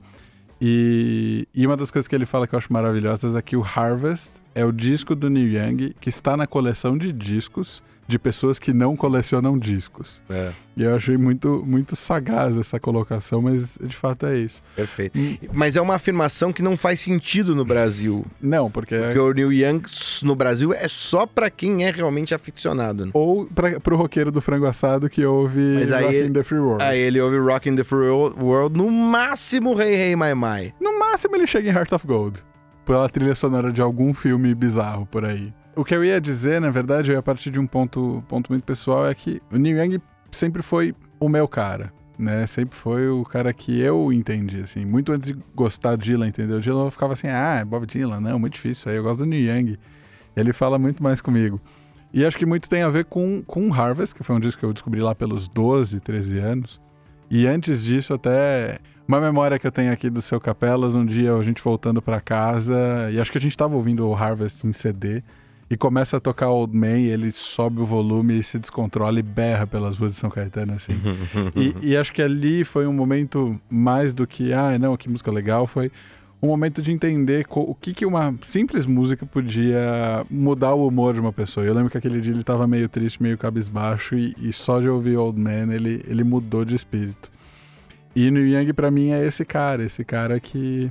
E, 0.60 1.48
e 1.54 1.66
uma 1.66 1.76
das 1.76 1.90
coisas 1.90 2.06
que 2.06 2.14
ele 2.14 2.26
fala 2.26 2.46
que 2.46 2.54
eu 2.54 2.58
acho 2.58 2.72
maravilhosas 2.72 3.34
é 3.34 3.40
que 3.40 3.56
o 3.56 3.62
Harvest 3.62 4.32
é 4.54 4.64
o 4.64 4.70
disco 4.70 5.14
do 5.14 5.30
Neil 5.30 5.48
Young 5.48 5.94
que 6.00 6.10
está 6.10 6.36
na 6.36 6.46
coleção 6.46 6.98
de 6.98 7.12
discos 7.12 7.82
de 8.10 8.18
pessoas 8.18 8.58
que 8.58 8.72
não 8.72 8.96
colecionam 8.96 9.58
discos. 9.58 10.20
É, 10.28 10.50
E 10.76 10.82
eu 10.82 10.94
achei 10.94 11.16
muito, 11.16 11.62
muito 11.66 11.94
sagaz 11.96 12.56
essa 12.58 12.78
colocação, 12.80 13.40
mas 13.42 13.78
de 13.82 13.94
fato 13.96 14.26
é 14.26 14.38
isso. 14.38 14.62
perfeito. 14.74 15.18
Mas 15.52 15.76
é 15.76 15.80
uma 15.80 15.94
afirmação 15.94 16.52
que 16.52 16.62
não 16.62 16.76
faz 16.76 17.00
sentido 17.00 17.54
no 17.54 17.64
Brasil. 17.64 18.24
Não, 18.40 18.70
porque 18.70 18.94
é 18.94 19.00
Porque 19.06 19.18
o 19.18 19.32
Neil 19.32 19.52
Young 19.52 19.82
no 20.22 20.34
Brasil 20.34 20.72
é 20.74 20.88
só 20.88 21.24
pra 21.26 21.48
quem 21.50 21.84
é 21.86 21.90
realmente 21.90 22.34
aficionado. 22.34 23.06
né? 23.06 23.12
ou 23.14 23.46
pra, 23.46 23.78
pro 23.80 23.96
roqueiro 23.96 24.30
do 24.32 24.40
frango 24.40 24.66
assado 24.66 25.08
que 25.08 25.24
ouve 25.24 25.60
Mas 25.74 25.92
aí 25.92 26.04
Rockin' 26.04 26.16
ele- 26.16 26.32
the 26.32 26.42
Free 26.42 26.58
World. 26.58 26.82
Aí 26.82 26.98
ele 26.98 27.20
ouve 27.20 27.38
Rockin' 27.38 27.76
the 27.76 27.84
Free 27.84 28.08
World, 28.08 28.76
no 28.76 28.90
máximo 28.90 29.80
Hey 29.80 29.94
Hey 29.94 30.16
My 30.16 30.34
My. 30.34 30.72
No 30.80 30.98
máximo 30.98 31.36
ele 31.36 31.46
chega 31.46 31.70
em 31.70 31.72
Heart 31.72 31.92
of 31.92 32.06
Gold, 32.06 32.40
pela 32.84 33.08
trilha 33.08 33.34
sonora 33.34 33.72
de 33.72 33.80
algum 33.80 34.12
filme 34.14 34.54
bizarro 34.54 35.06
por 35.06 35.24
aí. 35.24 35.52
O 35.80 35.84
que 35.84 35.94
eu 35.94 36.04
ia 36.04 36.20
dizer, 36.20 36.60
na 36.60 36.68
verdade, 36.68 37.10
ia 37.10 37.22
partir 37.22 37.50
de 37.50 37.58
um 37.58 37.66
ponto, 37.66 38.22
ponto 38.28 38.52
muito 38.52 38.64
pessoal, 38.64 39.08
é 39.08 39.14
que 39.14 39.40
o 39.50 39.56
Neil 39.56 39.82
Young 39.82 39.98
sempre 40.30 40.60
foi 40.60 40.94
o 41.18 41.26
meu 41.26 41.48
cara, 41.48 41.90
né? 42.18 42.46
Sempre 42.46 42.76
foi 42.76 43.08
o 43.08 43.24
cara 43.24 43.50
que 43.50 43.80
eu 43.80 44.12
entendi, 44.12 44.60
assim. 44.60 44.84
Muito 44.84 45.10
antes 45.10 45.28
de 45.28 45.38
gostar 45.54 45.96
de 45.96 46.04
Dylan, 46.04 46.28
entendeu? 46.28 46.60
Dylan 46.60 46.84
eu 46.84 46.90
ficava 46.90 47.14
assim, 47.14 47.28
ah, 47.28 47.64
Bob 47.66 47.86
Dylan, 47.86 48.20
não, 48.20 48.38
muito 48.38 48.52
difícil 48.52 48.90
aí, 48.90 48.98
eu 48.98 49.02
gosto 49.02 49.20
do 49.20 49.24
Neil 49.24 49.56
Young. 49.56 49.78
Ele 50.36 50.52
fala 50.52 50.78
muito 50.78 51.02
mais 51.02 51.22
comigo. 51.22 51.58
E 52.12 52.26
acho 52.26 52.36
que 52.36 52.44
muito 52.44 52.68
tem 52.68 52.82
a 52.82 52.90
ver 52.90 53.06
com, 53.06 53.42
com 53.46 53.72
Harvest, 53.72 54.14
que 54.14 54.22
foi 54.22 54.36
um 54.36 54.40
disco 54.40 54.60
que 54.60 54.66
eu 54.66 54.74
descobri 54.74 55.00
lá 55.00 55.14
pelos 55.14 55.48
12, 55.48 55.98
13 55.98 56.38
anos. 56.40 56.78
E 57.30 57.46
antes 57.46 57.82
disso, 57.82 58.12
até 58.12 58.80
uma 59.08 59.18
memória 59.18 59.58
que 59.58 59.66
eu 59.66 59.72
tenho 59.72 59.94
aqui 59.94 60.10
do 60.10 60.20
seu 60.20 60.38
Capelas, 60.38 60.94
um 60.94 61.06
dia 61.06 61.34
a 61.34 61.42
gente 61.42 61.62
voltando 61.62 62.02
pra 62.02 62.20
casa, 62.20 63.10
e 63.10 63.18
acho 63.18 63.32
que 63.32 63.38
a 63.38 63.40
gente 63.40 63.56
tava 63.56 63.76
ouvindo 63.76 64.06
o 64.06 64.14
Harvest 64.14 64.66
em 64.66 64.74
CD, 64.74 65.22
e 65.70 65.76
começa 65.76 66.16
a 66.16 66.20
tocar 66.20 66.48
Old 66.48 66.76
Man, 66.76 66.98
e 66.98 67.08
ele 67.08 67.30
sobe 67.30 67.80
o 67.80 67.84
volume 67.84 68.36
e 68.36 68.42
se 68.42 68.58
descontrola 68.58 69.20
e 69.20 69.22
berra 69.22 69.68
pelas 69.68 69.96
ruas 69.96 70.12
de 70.12 70.18
São 70.18 70.28
Caetano, 70.28 70.74
assim. 70.74 71.00
e, 71.54 71.74
e 71.92 71.96
acho 71.96 72.12
que 72.12 72.20
ali 72.20 72.64
foi 72.64 72.88
um 72.88 72.92
momento 72.92 73.58
mais 73.70 74.12
do 74.12 74.26
que, 74.26 74.52
ah, 74.52 74.76
não, 74.76 74.96
que 74.96 75.08
música 75.08 75.30
legal, 75.30 75.68
foi 75.68 75.92
um 76.42 76.48
momento 76.48 76.82
de 76.82 76.90
entender 76.90 77.46
o 77.50 77.74
que, 77.74 77.92
que 77.92 78.04
uma 78.04 78.34
simples 78.42 78.86
música 78.86 79.24
podia 79.24 80.26
mudar 80.28 80.74
o 80.74 80.88
humor 80.88 81.14
de 81.14 81.20
uma 81.20 81.32
pessoa. 81.32 81.64
Eu 81.64 81.74
lembro 81.74 81.90
que 81.90 81.98
aquele 81.98 82.20
dia 82.20 82.32
ele 82.32 82.42
tava 82.42 82.66
meio 82.66 82.88
triste, 82.88 83.22
meio 83.22 83.38
cabisbaixo, 83.38 84.16
e, 84.16 84.34
e 84.40 84.52
só 84.52 84.80
de 84.80 84.88
ouvir 84.88 85.16
Old 85.18 85.38
Man 85.38 85.72
ele, 85.72 86.02
ele 86.08 86.24
mudou 86.24 86.64
de 86.64 86.74
espírito. 86.74 87.30
E 88.16 88.28
Neil 88.30 88.48
Young 88.48 88.72
pra 88.72 88.90
mim 88.90 89.10
é 89.10 89.24
esse 89.24 89.44
cara, 89.44 89.84
esse 89.84 90.04
cara 90.04 90.40
que 90.40 90.90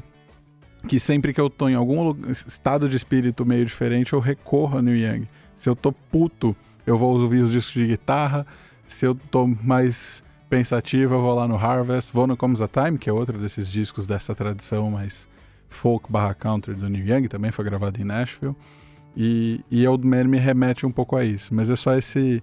que 0.88 1.00
sempre 1.00 1.34
que 1.34 1.42
eu 1.42 1.50
tô 1.50 1.68
em 1.68 1.76
algum 1.76 2.15
estado 2.30 2.88
de 2.88 2.96
espírito 2.96 3.46
meio 3.46 3.65
diferente, 3.65 4.13
eu 4.13 4.20
recorro 4.20 4.78
a 4.78 4.82
Neil 4.82 5.13
Young. 5.13 5.28
Se 5.56 5.70
eu 5.70 5.76
tô 5.76 5.92
puto, 5.92 6.56
eu 6.86 6.98
vou 6.98 7.20
ouvir 7.20 7.44
os 7.44 7.52
discos 7.52 7.74
de 7.74 7.88
guitarra. 7.88 8.46
Se 8.88 9.06
eu 9.06 9.13
tô 9.13 9.46
mais 9.46 10.24
pensativo, 10.50 11.13
eu 11.13 11.22
vou 11.22 11.36
lá 11.36 11.48
no 11.48 11.56
Harvest, 11.56 12.12
vou 12.12 12.26
no 12.26 12.36
Comes 12.36 12.62
a 12.62 12.68
Time, 12.68 12.98
que 12.98 13.10
é 13.10 13.13
outro 13.13 13.38
desses 13.38 13.68
discos 13.68 14.08
dessa 14.08 14.34
tradição 14.34 14.89
mais 14.89 15.28
folk 15.70 16.12
barra 16.12 16.34
country 16.34 16.73
do 16.73 16.90
Neil 16.90 17.06
Young, 17.08 17.27
também 17.27 17.52
foi 17.52 17.63
gravado 17.63 18.02
em 18.02 18.04
Nashville. 18.04 18.56
E, 19.15 19.63
e 19.69 19.88
Old 19.88 20.06
Man 20.06 20.23
me 20.25 20.38
remete 20.38 20.86
um 20.86 20.92
pouco 20.92 21.15
a 21.15 21.23
isso, 21.23 21.54
mas 21.54 21.69
é 21.69 21.75
só 21.75 21.96
esse 21.96 22.42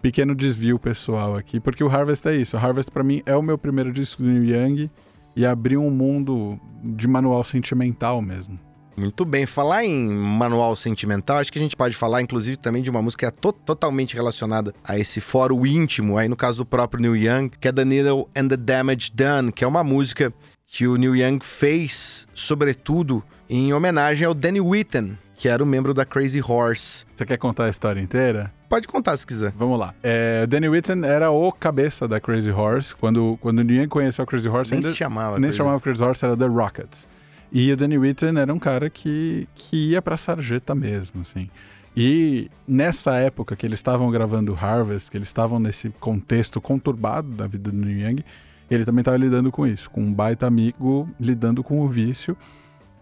pequeno 0.00 0.34
desvio 0.34 0.78
pessoal 0.78 1.36
aqui, 1.36 1.58
porque 1.58 1.82
o 1.82 1.88
Harvest 1.88 2.26
é 2.26 2.36
isso. 2.36 2.56
O 2.56 2.60
Harvest 2.60 2.90
pra 2.92 3.02
mim 3.02 3.22
é 3.26 3.34
o 3.34 3.42
meu 3.42 3.58
primeiro 3.58 3.92
disco 3.92 4.22
do 4.22 4.28
Neil 4.28 4.44
Young 4.44 4.90
e 5.38 5.46
abriu 5.46 5.80
um 5.80 5.90
mundo 5.90 6.58
de 6.82 7.06
manual 7.06 7.44
sentimental 7.44 8.20
mesmo. 8.20 8.58
Muito 8.96 9.24
bem. 9.24 9.46
Falar 9.46 9.84
em 9.84 10.08
manual 10.08 10.74
sentimental, 10.74 11.36
acho 11.38 11.52
que 11.52 11.58
a 11.58 11.62
gente 11.62 11.76
pode 11.76 11.94
falar, 11.94 12.20
inclusive, 12.20 12.56
também 12.56 12.82
de 12.82 12.90
uma 12.90 13.00
música 13.00 13.30
to- 13.30 13.52
totalmente 13.52 14.16
relacionada 14.16 14.74
a 14.82 14.98
esse 14.98 15.20
fórum 15.20 15.64
íntimo, 15.64 16.18
aí 16.18 16.28
no 16.28 16.34
caso 16.34 16.58
do 16.58 16.66
próprio 16.66 17.00
Neil 17.00 17.16
Young, 17.16 17.50
que 17.60 17.68
é 17.68 17.72
The 17.72 17.84
Needle 17.84 18.28
and 18.36 18.48
the 18.48 18.56
Damage 18.56 19.12
Done, 19.14 19.52
que 19.52 19.62
é 19.62 19.66
uma 19.68 19.84
música 19.84 20.34
que 20.66 20.88
o 20.88 20.96
Neil 20.96 21.14
Young 21.14 21.38
fez, 21.40 22.26
sobretudo, 22.34 23.22
em 23.48 23.72
homenagem 23.72 24.26
ao 24.26 24.34
Danny 24.34 24.60
Whitten, 24.60 25.16
que 25.38 25.48
era 25.48 25.62
o 25.62 25.66
membro 25.66 25.94
da 25.94 26.04
Crazy 26.04 26.42
Horse. 26.46 27.06
Você 27.14 27.24
quer 27.24 27.38
contar 27.38 27.64
a 27.64 27.68
história 27.70 28.00
inteira? 28.00 28.52
Pode 28.68 28.86
contar 28.86 29.16
se 29.16 29.26
quiser. 29.26 29.52
Vamos 29.56 29.78
lá. 29.78 29.94
É, 30.02 30.46
Danny 30.46 30.68
Whitten 30.68 31.04
era 31.04 31.30
o 31.30 31.50
cabeça 31.52 32.06
da 32.08 32.20
Crazy 32.20 32.50
Horse. 32.50 32.94
Quando, 32.94 33.38
quando 33.40 33.62
Young 33.62 33.88
conheceu 33.88 34.24
a 34.24 34.26
Crazy 34.26 34.48
Horse, 34.48 34.72
Nem 34.72 34.78
ainda- 34.80 34.90
se 34.90 34.96
chamava. 34.96 35.32
nem 35.38 35.42
Crazy 35.42 35.52
se 35.52 35.56
chamava 35.58 35.80
Crazy 35.80 36.02
Horse, 36.02 36.24
era 36.24 36.36
The 36.36 36.46
Rockets. 36.46 37.08
E 37.50 37.72
o 37.72 37.76
Danny 37.76 37.96
Whitten 37.96 38.36
era 38.38 38.52
um 38.52 38.58
cara 38.58 38.90
que, 38.90 39.48
que 39.54 39.90
ia 39.92 40.02
pra 40.02 40.16
sarjeta 40.18 40.74
mesmo, 40.74 41.22
assim. 41.22 41.48
E 41.96 42.50
nessa 42.66 43.14
época 43.16 43.56
que 43.56 43.64
eles 43.64 43.78
estavam 43.78 44.10
gravando 44.10 44.54
Harvest, 44.54 45.10
que 45.10 45.16
eles 45.16 45.28
estavam 45.28 45.58
nesse 45.58 45.88
contexto 45.98 46.60
conturbado 46.60 47.28
da 47.30 47.46
vida 47.46 47.70
do 47.70 47.76
Neil 47.76 48.06
Young, 48.10 48.24
ele 48.70 48.84
também 48.84 49.00
estava 49.00 49.16
lidando 49.16 49.50
com 49.50 49.66
isso, 49.66 49.88
com 49.88 50.02
um 50.02 50.12
baita 50.12 50.46
amigo 50.46 51.08
lidando 51.18 51.64
com 51.64 51.80
o 51.80 51.88
vício. 51.88 52.36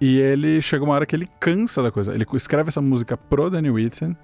E 0.00 0.18
ele 0.18 0.60
chega 0.60 0.84
uma 0.84 0.94
hora 0.94 1.06
que 1.06 1.16
ele 1.16 1.28
cansa 1.40 1.82
da 1.82 1.90
coisa. 1.90 2.14
Ele 2.14 2.26
escreve 2.34 2.68
essa 2.68 2.82
música 2.82 3.16
pro 3.16 3.48
Danny 3.50 3.70
Whitten, 3.70 4.16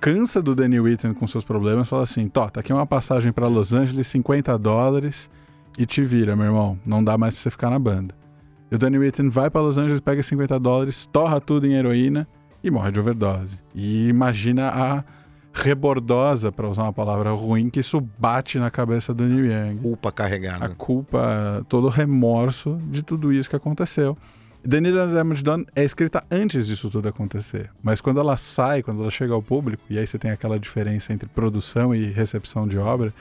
cansa 0.00 0.40
do 0.40 0.54
Danny 0.54 0.80
Whitten 0.80 1.12
com 1.12 1.26
seus 1.26 1.44
problemas, 1.44 1.88
fala 1.88 2.04
assim: 2.04 2.28
Tó, 2.28 2.48
tá 2.48 2.60
aqui 2.60 2.72
uma 2.72 2.86
passagem 2.86 3.32
pra 3.32 3.46
Los 3.46 3.74
Angeles, 3.74 4.06
50 4.06 4.58
dólares, 4.58 5.30
e 5.76 5.84
te 5.84 6.02
vira, 6.02 6.34
meu 6.34 6.46
irmão. 6.46 6.78
Não 6.84 7.04
dá 7.04 7.18
mais 7.18 7.34
pra 7.34 7.42
você 7.42 7.50
ficar 7.50 7.70
na 7.70 7.78
banda. 7.78 8.14
E 8.70 8.74
o 8.74 8.78
Danny 8.78 8.98
Whitten 8.98 9.28
vai 9.28 9.50
pra 9.50 9.60
Los 9.60 9.76
Angeles, 9.76 10.00
pega 10.00 10.22
50 10.22 10.58
dólares, 10.58 11.06
torra 11.06 11.40
tudo 11.40 11.66
em 11.66 11.74
heroína 11.74 12.26
e 12.62 12.70
morre 12.70 12.92
de 12.92 13.00
overdose. 13.00 13.58
E 13.74 14.08
imagina 14.08 14.68
a 14.68 15.04
rebordosa, 15.52 16.52
pra 16.52 16.68
usar 16.68 16.84
uma 16.84 16.92
palavra 16.92 17.32
ruim, 17.32 17.68
que 17.68 17.80
isso 17.80 18.00
bate 18.18 18.58
na 18.58 18.70
cabeça 18.70 19.12
do 19.12 19.24
Neil 19.24 19.46
Young 19.46 19.76
Culpa 19.78 20.08
a 20.08 20.12
carregada. 20.12 20.68
culpa, 20.70 21.64
todo 21.68 21.86
o 21.86 21.90
remorso 21.90 22.78
de 22.86 23.02
tudo 23.02 23.32
isso 23.32 23.50
que 23.50 23.56
aconteceu. 23.56 24.16
The 24.68 24.80
Damage 24.80 25.42
Done 25.42 25.66
é 25.74 25.84
escrita 25.84 26.22
antes 26.30 26.66
disso 26.66 26.90
tudo 26.90 27.08
acontecer, 27.08 27.70
mas 27.82 28.00
quando 28.00 28.20
ela 28.20 28.36
sai, 28.36 28.82
quando 28.82 29.00
ela 29.00 29.10
chega 29.10 29.32
ao 29.32 29.42
público, 29.42 29.82
e 29.88 29.98
aí 29.98 30.06
você 30.06 30.18
tem 30.18 30.30
aquela 30.30 30.58
diferença 30.58 31.12
entre 31.12 31.28
produção 31.28 31.94
e 31.94 32.04
recepção 32.10 32.68
de 32.68 32.76
obra, 32.78 33.12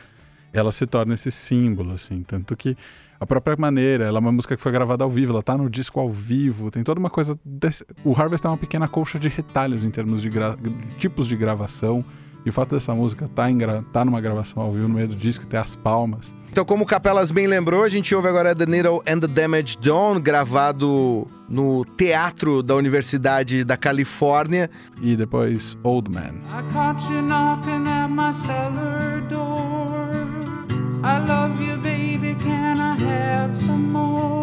ela 0.52 0.72
se 0.72 0.86
torna 0.86 1.14
esse 1.14 1.32
símbolo, 1.32 1.94
assim, 1.94 2.24
tanto 2.24 2.56
que 2.58 2.76
a 3.20 3.26
própria 3.26 3.56
maneira, 3.58 4.06
ela 4.06 4.18
é 4.18 4.22
uma 4.22 4.32
música 4.32 4.56
que 4.56 4.62
foi 4.62 4.72
gravada 4.72 5.04
ao 5.04 5.10
vivo, 5.10 5.32
ela 5.34 5.44
tá 5.44 5.58
no 5.58 5.70
disco 5.70 6.00
ao 6.00 6.10
vivo, 6.12 6.72
tem 6.72 6.84
toda 6.84 7.00
uma 7.00 7.10
coisa. 7.10 7.38
desse- 7.46 7.86
O 8.04 8.14
Harvest 8.18 8.46
é 8.46 8.50
uma 8.50 8.58
pequena 8.58 8.88
colcha 8.88 9.18
de 9.20 9.28
retalhos 9.30 9.84
em 9.84 9.90
termos 9.92 10.22
de 10.22 10.30
gra- 10.30 10.58
tipos 10.98 11.28
de 11.28 11.36
gravação, 11.38 12.04
e 12.46 12.50
o 12.50 12.54
fato 12.54 12.76
dessa 12.76 12.94
música 12.94 13.30
tá, 13.34 13.50
gra... 13.52 13.84
tá 13.94 14.04
numa 14.06 14.20
gravação 14.22 14.64
ao 14.64 14.72
vivo 14.72 14.88
no 14.88 14.96
meio 14.96 15.08
do 15.10 15.16
disco, 15.16 15.46
ter 15.46 15.58
as 15.58 15.76
palmas, 15.76 16.34
Então, 16.60 16.66
como 16.66 16.84
o 16.84 16.86
Capelas 16.86 17.32
bem 17.32 17.48
lembrou, 17.48 17.86
a 17.86 17.88
gente 17.88 18.14
ouve 18.14 18.28
agora 18.28 18.54
The 18.54 18.66
Needle 18.66 19.02
and 19.08 19.22
the 19.22 19.28
Damage 19.28 19.78
Done, 19.78 20.20
gravado 20.20 21.26
no 21.48 21.86
teatro 21.86 22.62
da 22.62 22.76
Universidade 22.76 23.64
da 23.64 23.78
Califórnia. 23.78 24.70
e 25.02 25.16
depois 25.16 25.78
Old 25.84 26.12
Man. 26.12 26.34
I 26.50 26.74
caught 26.74 27.02
you 27.10 27.22
knocking 27.22 27.88
at 27.88 28.10
my 28.10 28.34
cellar 28.34 29.22
door. 29.30 30.10
I 31.02 31.26
love 31.26 31.64
you, 31.64 31.78
baby. 31.78 32.36
Can 32.44 32.78
I 32.78 33.02
have 33.06 33.56
some 33.56 33.90
more? 33.94 34.39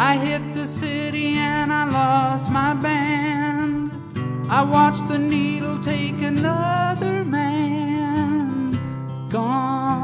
I 0.00 0.16
hit 0.16 0.54
the 0.54 0.64
city 0.64 1.32
and 1.32 1.72
I 1.72 1.84
lost 1.90 2.52
my 2.52 2.72
band. 2.72 3.92
I 4.48 4.62
watched 4.62 5.08
the 5.08 5.18
needle 5.18 5.82
take 5.82 6.22
another 6.22 7.24
man. 7.24 8.78
Gone, 9.28 9.97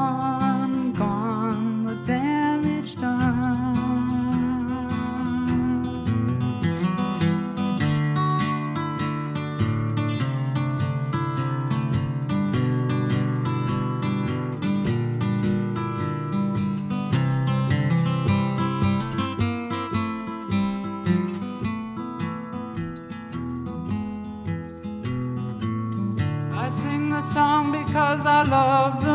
love 28.47 29.14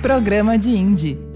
Programa 0.00 0.56
de 0.56 0.70
Indie. 0.70 1.31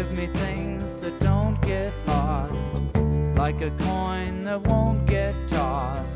Give 0.00 0.12
me 0.12 0.26
things 0.28 1.02
that 1.02 1.20
don't 1.20 1.60
get 1.60 1.92
lost. 2.06 2.72
Like 3.36 3.60
a 3.60 3.70
coin 3.82 4.44
that 4.44 4.62
won't 4.62 5.04
get 5.04 5.34
tossed. 5.46 6.09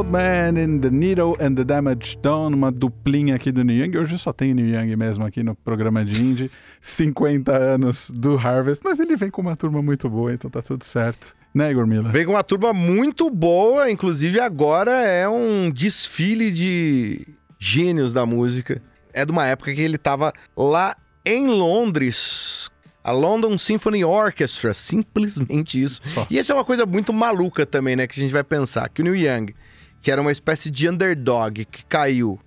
Old 0.00 0.10
Man 0.10 0.58
in 0.58 0.80
the 0.80 0.88
Needle 0.88 1.36
and 1.38 1.56
the 1.56 1.62
Damage 1.62 2.16
Done, 2.22 2.54
uma 2.54 2.72
duplinha 2.72 3.34
aqui 3.34 3.52
do 3.52 3.62
New 3.62 3.76
Young. 3.76 3.98
Hoje 3.98 4.18
só 4.18 4.32
tem 4.32 4.54
New 4.54 4.64
Young 4.64 4.96
mesmo 4.96 5.26
aqui 5.26 5.42
no 5.42 5.54
programa 5.54 6.02
de 6.02 6.22
indie. 6.22 6.50
50 6.80 7.54
anos 7.54 8.10
do 8.10 8.34
Harvest, 8.38 8.82
mas 8.82 8.98
ele 8.98 9.14
vem 9.14 9.30
com 9.30 9.42
uma 9.42 9.54
turma 9.54 9.82
muito 9.82 10.08
boa, 10.08 10.32
então 10.32 10.50
tá 10.50 10.62
tudo 10.62 10.86
certo. 10.86 11.36
Né, 11.54 11.70
Igor 11.70 11.86
Miller? 11.86 12.10
Vem 12.10 12.24
com 12.24 12.32
uma 12.32 12.42
turma 12.42 12.72
muito 12.72 13.28
boa, 13.28 13.90
inclusive 13.90 14.40
agora 14.40 14.90
é 14.90 15.28
um 15.28 15.70
desfile 15.70 16.50
de 16.50 17.26
gênios 17.58 18.14
da 18.14 18.24
música. 18.24 18.80
É 19.12 19.26
de 19.26 19.32
uma 19.32 19.44
época 19.44 19.74
que 19.74 19.82
ele 19.82 19.98
tava 19.98 20.32
lá 20.56 20.96
em 21.26 21.46
Londres, 21.46 22.70
a 23.04 23.12
London 23.12 23.58
Symphony 23.58 24.02
Orchestra, 24.02 24.72
simplesmente 24.72 25.82
isso. 25.82 26.00
Só. 26.04 26.26
E 26.30 26.38
essa 26.38 26.54
é 26.54 26.56
uma 26.56 26.64
coisa 26.64 26.86
muito 26.86 27.12
maluca 27.12 27.66
também, 27.66 27.96
né, 27.96 28.06
que 28.06 28.18
a 28.18 28.22
gente 28.22 28.32
vai 28.32 28.42
pensar, 28.42 28.88
que 28.88 29.02
o 29.02 29.04
Neil 29.04 29.16
Young, 29.16 29.54
que 30.02 30.10
era 30.10 30.20
uma 30.20 30.32
espécie 30.32 30.70
de 30.70 30.88
underdog 30.88 31.64
que 31.64 31.84
caiu 31.84 32.38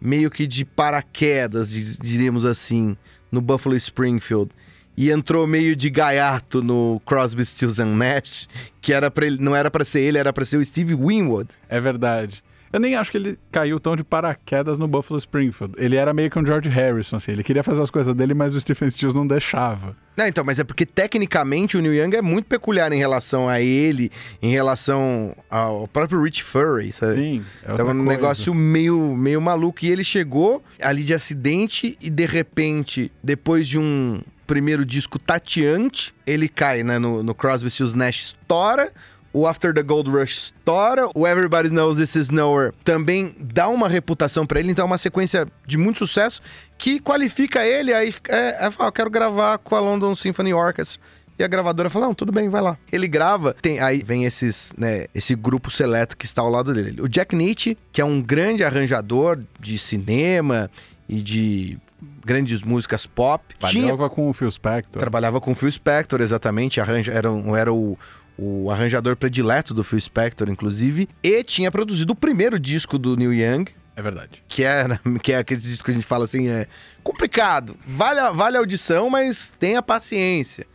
meio 0.00 0.30
que 0.30 0.46
de 0.46 0.64
paraquedas, 0.64 1.70
diríamos 1.70 2.44
assim, 2.44 2.96
no 3.30 3.40
Buffalo 3.40 3.76
Springfield. 3.76 4.50
E 4.96 5.10
entrou 5.10 5.46
meio 5.46 5.74
de 5.74 5.88
gaiato 5.88 6.62
no 6.62 7.00
Crosby, 7.06 7.46
Stills 7.46 7.80
and 7.80 7.96
Nash, 7.96 8.46
que 8.80 8.92
era 8.92 9.10
para 9.10 9.26
ele, 9.26 9.38
não 9.38 9.56
era 9.56 9.70
pra 9.70 9.84
ser 9.84 10.00
ele, 10.00 10.18
era 10.18 10.32
pra 10.32 10.44
ser 10.44 10.58
o 10.58 10.64
Steve 10.64 10.94
Winwood. 10.94 11.48
É 11.68 11.80
verdade. 11.80 12.42
Eu 12.72 12.80
nem 12.80 12.96
acho 12.96 13.10
que 13.10 13.18
ele 13.18 13.38
caiu 13.50 13.78
tão 13.78 13.94
de 13.94 14.02
paraquedas 14.02 14.78
no 14.78 14.88
Buffalo 14.88 15.18
Springfield. 15.18 15.74
Ele 15.76 15.96
era 15.96 16.14
meio 16.14 16.30
que 16.30 16.38
um 16.38 16.46
George 16.46 16.68
Harrison, 16.68 17.16
assim. 17.16 17.32
Ele 17.32 17.42
queria 17.42 17.62
fazer 17.62 17.82
as 17.82 17.90
coisas 17.90 18.14
dele, 18.14 18.32
mas 18.32 18.54
o 18.54 18.60
Stephen 18.60 18.90
Stills 18.90 19.14
não 19.14 19.26
deixava. 19.26 19.94
Não, 20.16 20.26
então, 20.26 20.44
mas 20.44 20.58
é 20.58 20.64
porque 20.64 20.84
tecnicamente 20.84 21.76
o 21.76 21.80
Neil 21.80 21.94
Young 21.94 22.16
é 22.16 22.22
muito 22.22 22.46
peculiar 22.46 22.92
em 22.92 22.98
relação 22.98 23.48
a 23.48 23.60
ele, 23.60 24.10
em 24.42 24.50
relação 24.50 25.34
ao 25.50 25.86
próprio 25.88 26.22
Rich 26.22 26.42
Furry, 26.42 26.92
sabe? 26.92 27.14
Sim. 27.14 27.44
É 27.62 27.72
Então 27.72 27.88
é 27.88 27.92
um 27.92 27.96
coisa. 27.96 28.10
negócio 28.10 28.54
meio, 28.54 29.16
meio 29.16 29.40
maluco. 29.40 29.84
E 29.84 29.90
ele 29.90 30.04
chegou 30.04 30.62
ali 30.80 31.02
de 31.02 31.14
acidente 31.14 31.96
e 32.00 32.08
de 32.10 32.26
repente, 32.26 33.10
depois 33.22 33.66
de 33.68 33.78
um 33.78 34.20
primeiro 34.46 34.84
disco 34.84 35.18
tateante, 35.18 36.14
ele 36.26 36.48
cai 36.48 36.82
né, 36.82 36.98
no, 36.98 37.22
no 37.22 37.34
Crosby, 37.34 37.70
Stills, 37.70 37.96
Nash 37.96 38.20
estoura. 38.26 38.92
O 39.32 39.46
After 39.46 39.72
the 39.72 39.82
Gold 39.82 40.10
Rush 40.10 40.32
estoura, 40.36 41.08
o 41.14 41.26
Everybody 41.26 41.70
Knows 41.70 41.96
This 41.96 42.14
Is 42.16 42.30
Nowhere 42.30 42.74
também 42.84 43.34
dá 43.40 43.68
uma 43.68 43.88
reputação 43.88 44.44
pra 44.46 44.60
ele, 44.60 44.70
então 44.72 44.82
é 44.82 44.86
uma 44.86 44.98
sequência 44.98 45.46
de 45.66 45.78
muito 45.78 45.98
sucesso 46.00 46.42
que 46.76 47.00
qualifica 47.00 47.66
ele 47.66 47.94
aí, 47.94 48.12
é, 48.28 48.66
é, 48.66 48.70
fala, 48.70 48.88
eu 48.88 48.92
quero 48.92 49.10
gravar 49.10 49.58
com 49.58 49.74
a 49.74 49.80
London 49.80 50.14
Symphony 50.14 50.52
Orchestra, 50.52 51.00
E 51.38 51.42
a 51.42 51.48
gravadora 51.48 51.88
fala: 51.88 52.06
Não, 52.06 52.14
tudo 52.14 52.30
bem, 52.30 52.50
vai 52.50 52.60
lá. 52.60 52.76
Ele 52.92 53.08
grava, 53.08 53.54
tem, 53.62 53.80
aí 53.80 54.02
vem 54.04 54.24
esses, 54.26 54.72
né, 54.76 55.06
esse 55.14 55.34
grupo 55.34 55.70
seleto 55.70 56.14
que 56.16 56.26
está 56.26 56.42
ao 56.42 56.50
lado 56.50 56.74
dele. 56.74 57.00
O 57.00 57.08
Jack 57.08 57.34
Nietzsche, 57.34 57.76
que 57.90 58.00
é 58.02 58.04
um 58.04 58.20
grande 58.20 58.62
arranjador 58.62 59.40
de 59.58 59.78
cinema 59.78 60.70
e 61.08 61.22
de 61.22 61.78
grandes 62.24 62.62
músicas 62.62 63.06
pop. 63.06 63.42
Tinha, 63.60 63.86
Trabalhava 63.86 64.10
com 64.10 64.28
o 64.28 64.32
Phil 64.32 64.50
Spector. 64.50 65.00
trabalhava 65.00 65.40
com 65.40 65.52
o 65.52 65.54
Phil 65.54 65.70
Spector, 65.70 66.20
exatamente. 66.20 66.80
Arranja, 66.80 67.12
era, 67.12 67.28
era 67.56 67.72
o, 67.72 67.98
o 68.38 68.70
arranjador 68.70 69.16
predileto 69.16 69.72
do 69.74 69.84
Phil 69.84 70.00
Spector, 70.00 70.48
inclusive. 70.48 71.08
E 71.22 71.42
tinha 71.44 71.70
produzido 71.70 72.12
o 72.12 72.16
primeiro 72.16 72.58
disco 72.58 72.98
do 72.98 73.16
Neil 73.16 73.32
Young, 73.34 73.66
É 73.96 74.02
verdade. 74.02 74.42
que 74.48 74.64
é, 74.64 74.86
que 75.22 75.32
é 75.32 75.38
aqueles 75.38 75.62
discos 75.62 75.82
que 75.82 75.90
a 75.90 75.94
gente 75.94 76.06
fala 76.06 76.24
assim, 76.24 76.48
é 76.48 76.66
complicado. 77.02 77.76
Vale, 77.86 78.20
a- 78.20 78.30
vale 78.30 78.56
a 78.56 78.60
audição, 78.60 79.08
mas 79.10 79.52
tenha 79.60 79.82
paciência. 79.82 80.66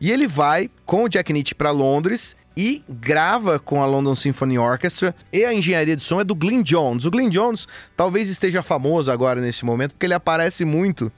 E 0.00 0.10
ele 0.10 0.26
vai 0.26 0.68
com 0.84 1.04
o 1.04 1.08
Jack 1.08 1.32
Nietzsche 1.32 1.54
para 1.54 1.70
Londres 1.70 2.36
e 2.56 2.84
grava 2.88 3.58
com 3.58 3.80
a 3.82 3.86
London 3.86 4.14
Symphony 4.14 4.58
Orchestra. 4.58 5.14
E 5.32 5.44
a 5.44 5.54
engenharia 5.54 5.96
de 5.96 6.02
som 6.02 6.20
é 6.20 6.24
do 6.24 6.34
Glyn 6.34 6.62
Jones. 6.62 7.04
O 7.04 7.10
Glyn 7.10 7.28
Jones 7.30 7.66
talvez 7.96 8.28
esteja 8.28 8.62
famoso 8.62 9.10
agora 9.10 9.40
nesse 9.40 9.64
momento, 9.64 9.92
porque 9.92 10.04
ele 10.06 10.12
aparece 10.14 10.64
muito 10.64 11.10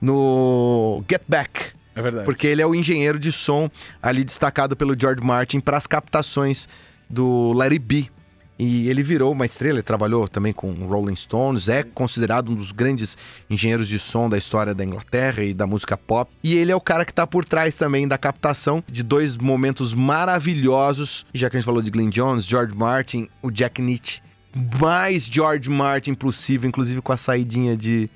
no 0.00 1.02
Get 1.08 1.22
Back. 1.28 1.72
É 2.00 2.02
verdade. 2.02 2.24
Porque 2.24 2.46
ele 2.46 2.62
é 2.62 2.66
o 2.66 2.74
engenheiro 2.74 3.18
de 3.18 3.30
som 3.30 3.70
ali 4.02 4.24
destacado 4.24 4.74
pelo 4.74 4.98
George 4.98 5.22
Martin 5.22 5.60
para 5.60 5.76
as 5.76 5.86
captações 5.86 6.66
do 7.08 7.54
It 7.60 7.78
Be. 7.78 8.10
E 8.58 8.90
ele 8.90 9.02
virou 9.02 9.32
uma 9.32 9.46
estrela, 9.46 9.76
ele 9.76 9.82
trabalhou 9.82 10.28
também 10.28 10.52
com 10.52 10.70
Rolling 10.86 11.16
Stones, 11.16 11.70
é 11.70 11.82
considerado 11.82 12.52
um 12.52 12.54
dos 12.54 12.72
grandes 12.72 13.16
engenheiros 13.48 13.88
de 13.88 13.98
som 13.98 14.28
da 14.28 14.36
história 14.36 14.74
da 14.74 14.84
Inglaterra 14.84 15.42
e 15.42 15.54
da 15.54 15.66
música 15.66 15.96
pop. 15.96 16.30
E 16.44 16.58
ele 16.58 16.70
é 16.70 16.76
o 16.76 16.80
cara 16.80 17.06
que 17.06 17.12
tá 17.12 17.26
por 17.26 17.46
trás 17.46 17.74
também 17.74 18.06
da 18.06 18.18
captação 18.18 18.84
de 18.86 19.02
dois 19.02 19.38
momentos 19.38 19.94
maravilhosos. 19.94 21.24
Já 21.32 21.48
que 21.48 21.56
a 21.56 21.60
gente 21.60 21.64
falou 21.64 21.80
de 21.80 21.90
Glenn 21.90 22.10
Jones, 22.10 22.44
George 22.44 22.74
Martin, 22.74 23.28
o 23.40 23.50
Jack 23.50 23.80
Nietzsche. 23.80 24.20
Mais 24.54 25.26
George 25.26 25.70
Martin 25.70 26.14
possível, 26.14 26.68
inclusive 26.68 27.00
com 27.00 27.12
a 27.12 27.16
saidinha 27.16 27.76
de 27.76 28.10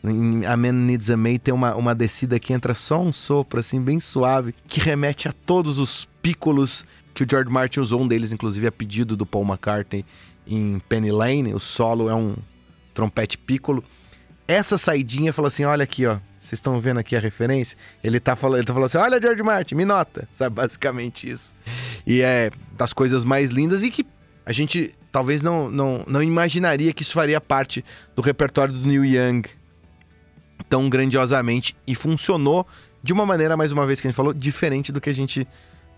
A 0.49 0.57
Man 0.57 0.73
Needs 0.73 1.11
a 1.11 1.17
Maid, 1.17 1.39
tem 1.39 1.55
uma, 1.55 1.75
uma 1.77 1.95
descida 1.95 2.41
que 2.41 2.53
entra 2.53 2.75
só 2.75 3.01
um 3.01 3.13
sopro, 3.13 3.61
assim, 3.61 3.81
bem 3.81 4.01
suave, 4.01 4.55
que 4.67 4.81
remete 4.81 5.29
a 5.29 5.33
todos 5.33 5.79
os 5.79 6.09
pícolos 6.21 6.85
que 7.15 7.23
o 7.23 7.27
George 7.29 7.49
Martin 7.49 7.81
usou, 7.81 8.03
um 8.03 8.09
deles, 8.09 8.33
inclusive, 8.33 8.67
a 8.67 8.73
pedido 8.73 9.17
do 9.17 9.25
Paul 9.25 9.45
McCartney 9.45 10.05
em 10.47 10.81
Penny 10.89 11.13
Lane. 11.13 11.55
O 11.55 11.61
solo 11.61 12.11
é 12.11 12.15
um 12.15 12.35
trompete 12.93 13.39
piccolo. 13.39 13.85
Essa 14.47 14.77
saidinha 14.77 15.33
fala 15.33 15.49
assim: 15.49 15.65
olha 15.65 15.85
aqui, 15.85 16.07
ó. 16.07 16.19
Vocês 16.39 16.59
estão 16.59 16.79
vendo 16.79 17.01
aqui 17.01 17.17
a 17.17 17.21
referência? 17.21 17.79
Ele 18.03 18.21
tá 18.21 18.37
falando, 18.37 18.59
ele 18.59 18.67
tá 18.67 18.75
falando 18.75 18.87
assim: 18.87 18.99
olha, 18.99 19.21
George 19.21 19.43
Martin, 19.43 19.77
me 19.77 19.85
nota. 19.85 20.29
Sabe, 20.33 20.57
basicamente 20.57 21.29
isso. 21.29 21.55
E 22.07 22.21
é 22.21 22.51
das 22.77 22.93
coisas 22.93 23.25
mais 23.25 23.51
lindas 23.51 23.83
e 23.83 23.91
que 23.91 24.05
a 24.45 24.53
gente 24.53 24.95
talvez 25.15 25.45
não, 25.45 25.71
não, 25.71 26.03
não 26.09 26.21
imaginaria 26.21 26.93
que 26.93 27.03
isso 27.03 27.13
faria 27.13 27.41
parte 27.41 27.85
do 28.17 28.21
repertório 28.21 28.75
do 28.75 28.85
Neil 28.85 29.05
Young 29.05 29.43
tão 30.69 30.91
grandiosamente 30.91 31.77
e 31.87 31.95
funcionou 31.95 32.67
de 33.01 33.13
uma 33.13 33.25
maneira, 33.25 33.57
mais 33.57 33.71
uma 33.71 33.87
vez 33.87 34.01
que 34.01 34.09
a 34.09 34.11
gente 34.11 34.17
falou, 34.17 34.35
diferente 34.35 34.91
do 34.91 35.01
que 35.01 35.09
a 35.09 35.15
gente 35.15 35.47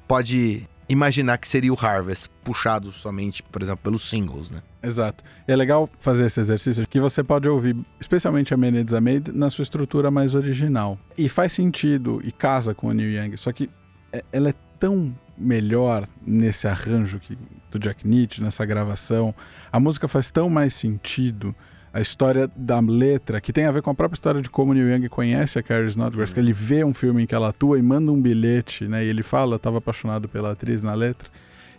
pode 0.07 0.69
imaginar 0.87 1.39
que 1.39 1.49
seria 1.49 1.73
o 1.73 1.79
Harvest, 1.81 2.29
puxado 2.45 2.93
somente, 2.93 3.43
por 3.43 3.63
exemplo, 3.63 3.81
pelos 3.83 4.03
singles, 4.07 4.51
né? 4.51 4.63
Exato. 4.83 5.25
E 5.49 5.53
é 5.53 5.57
legal 5.57 5.89
fazer 5.99 6.27
esse 6.27 6.39
exercício 6.39 6.87
que 6.87 7.01
você 7.01 7.25
pode 7.25 7.49
ouvir, 7.49 7.75
especialmente 7.99 8.53
a 8.53 8.57
Mendes 8.59 8.93
a 8.93 9.01
Made, 9.01 9.33
na 9.33 9.49
sua 9.49 9.63
estrutura 9.63 10.11
mais 10.11 10.35
original. 10.35 10.99
E 11.17 11.27
faz 11.27 11.55
sentido 11.55 12.21
e 12.23 12.31
casa 12.31 12.75
com 12.75 12.89
o 12.89 12.93
Neil 12.93 13.25
Young, 13.25 13.37
só 13.39 13.51
que 13.51 13.71
é- 14.13 14.23
ela 14.31 14.51
é 14.51 14.55
tão 14.79 15.17
melhor 15.39 16.07
nesse 16.25 16.69
arranjo 16.69 17.19
que, 17.19 17.37
do 17.79 17.83
Jack 17.83 18.07
Nietzsche, 18.07 18.43
nessa 18.43 18.65
gravação. 18.65 19.35
A 19.71 19.79
música 19.79 20.09
faz 20.09 20.31
tão 20.31 20.49
mais 20.49 20.75
sentido. 20.75 21.55
A 21.93 22.01
história 22.01 22.51
da 22.55 22.79
letra, 22.79 23.41
que 23.41 23.53
tem 23.55 23.65
a 23.65 23.73
ver 23.73 23.81
com 23.81 23.89
a 23.91 23.95
própria 23.95 24.17
história 24.17 24.43
de 24.43 24.51
como 24.51 24.75
Neil 24.75 24.91
Young 24.95 25.09
conhece 25.09 25.59
a 25.59 25.63
Carrie 25.63 25.89
Snodgrass, 25.89 26.33
que 26.33 26.39
ele 26.41 26.53
vê 26.53 26.85
um 26.85 26.93
filme 26.93 27.23
em 27.23 27.27
que 27.27 27.35
ela 27.35 27.49
atua 27.49 27.79
e 27.79 27.83
manda 27.83 28.13
um 28.13 28.21
bilhete, 28.21 28.87
né? 28.87 29.03
E 29.03 29.09
ele 29.09 29.23
fala, 29.23 29.57
estava 29.57 29.79
apaixonado 29.79 30.29
pela 30.29 30.53
atriz 30.53 30.83
na 30.83 30.93
letra. 30.93 31.29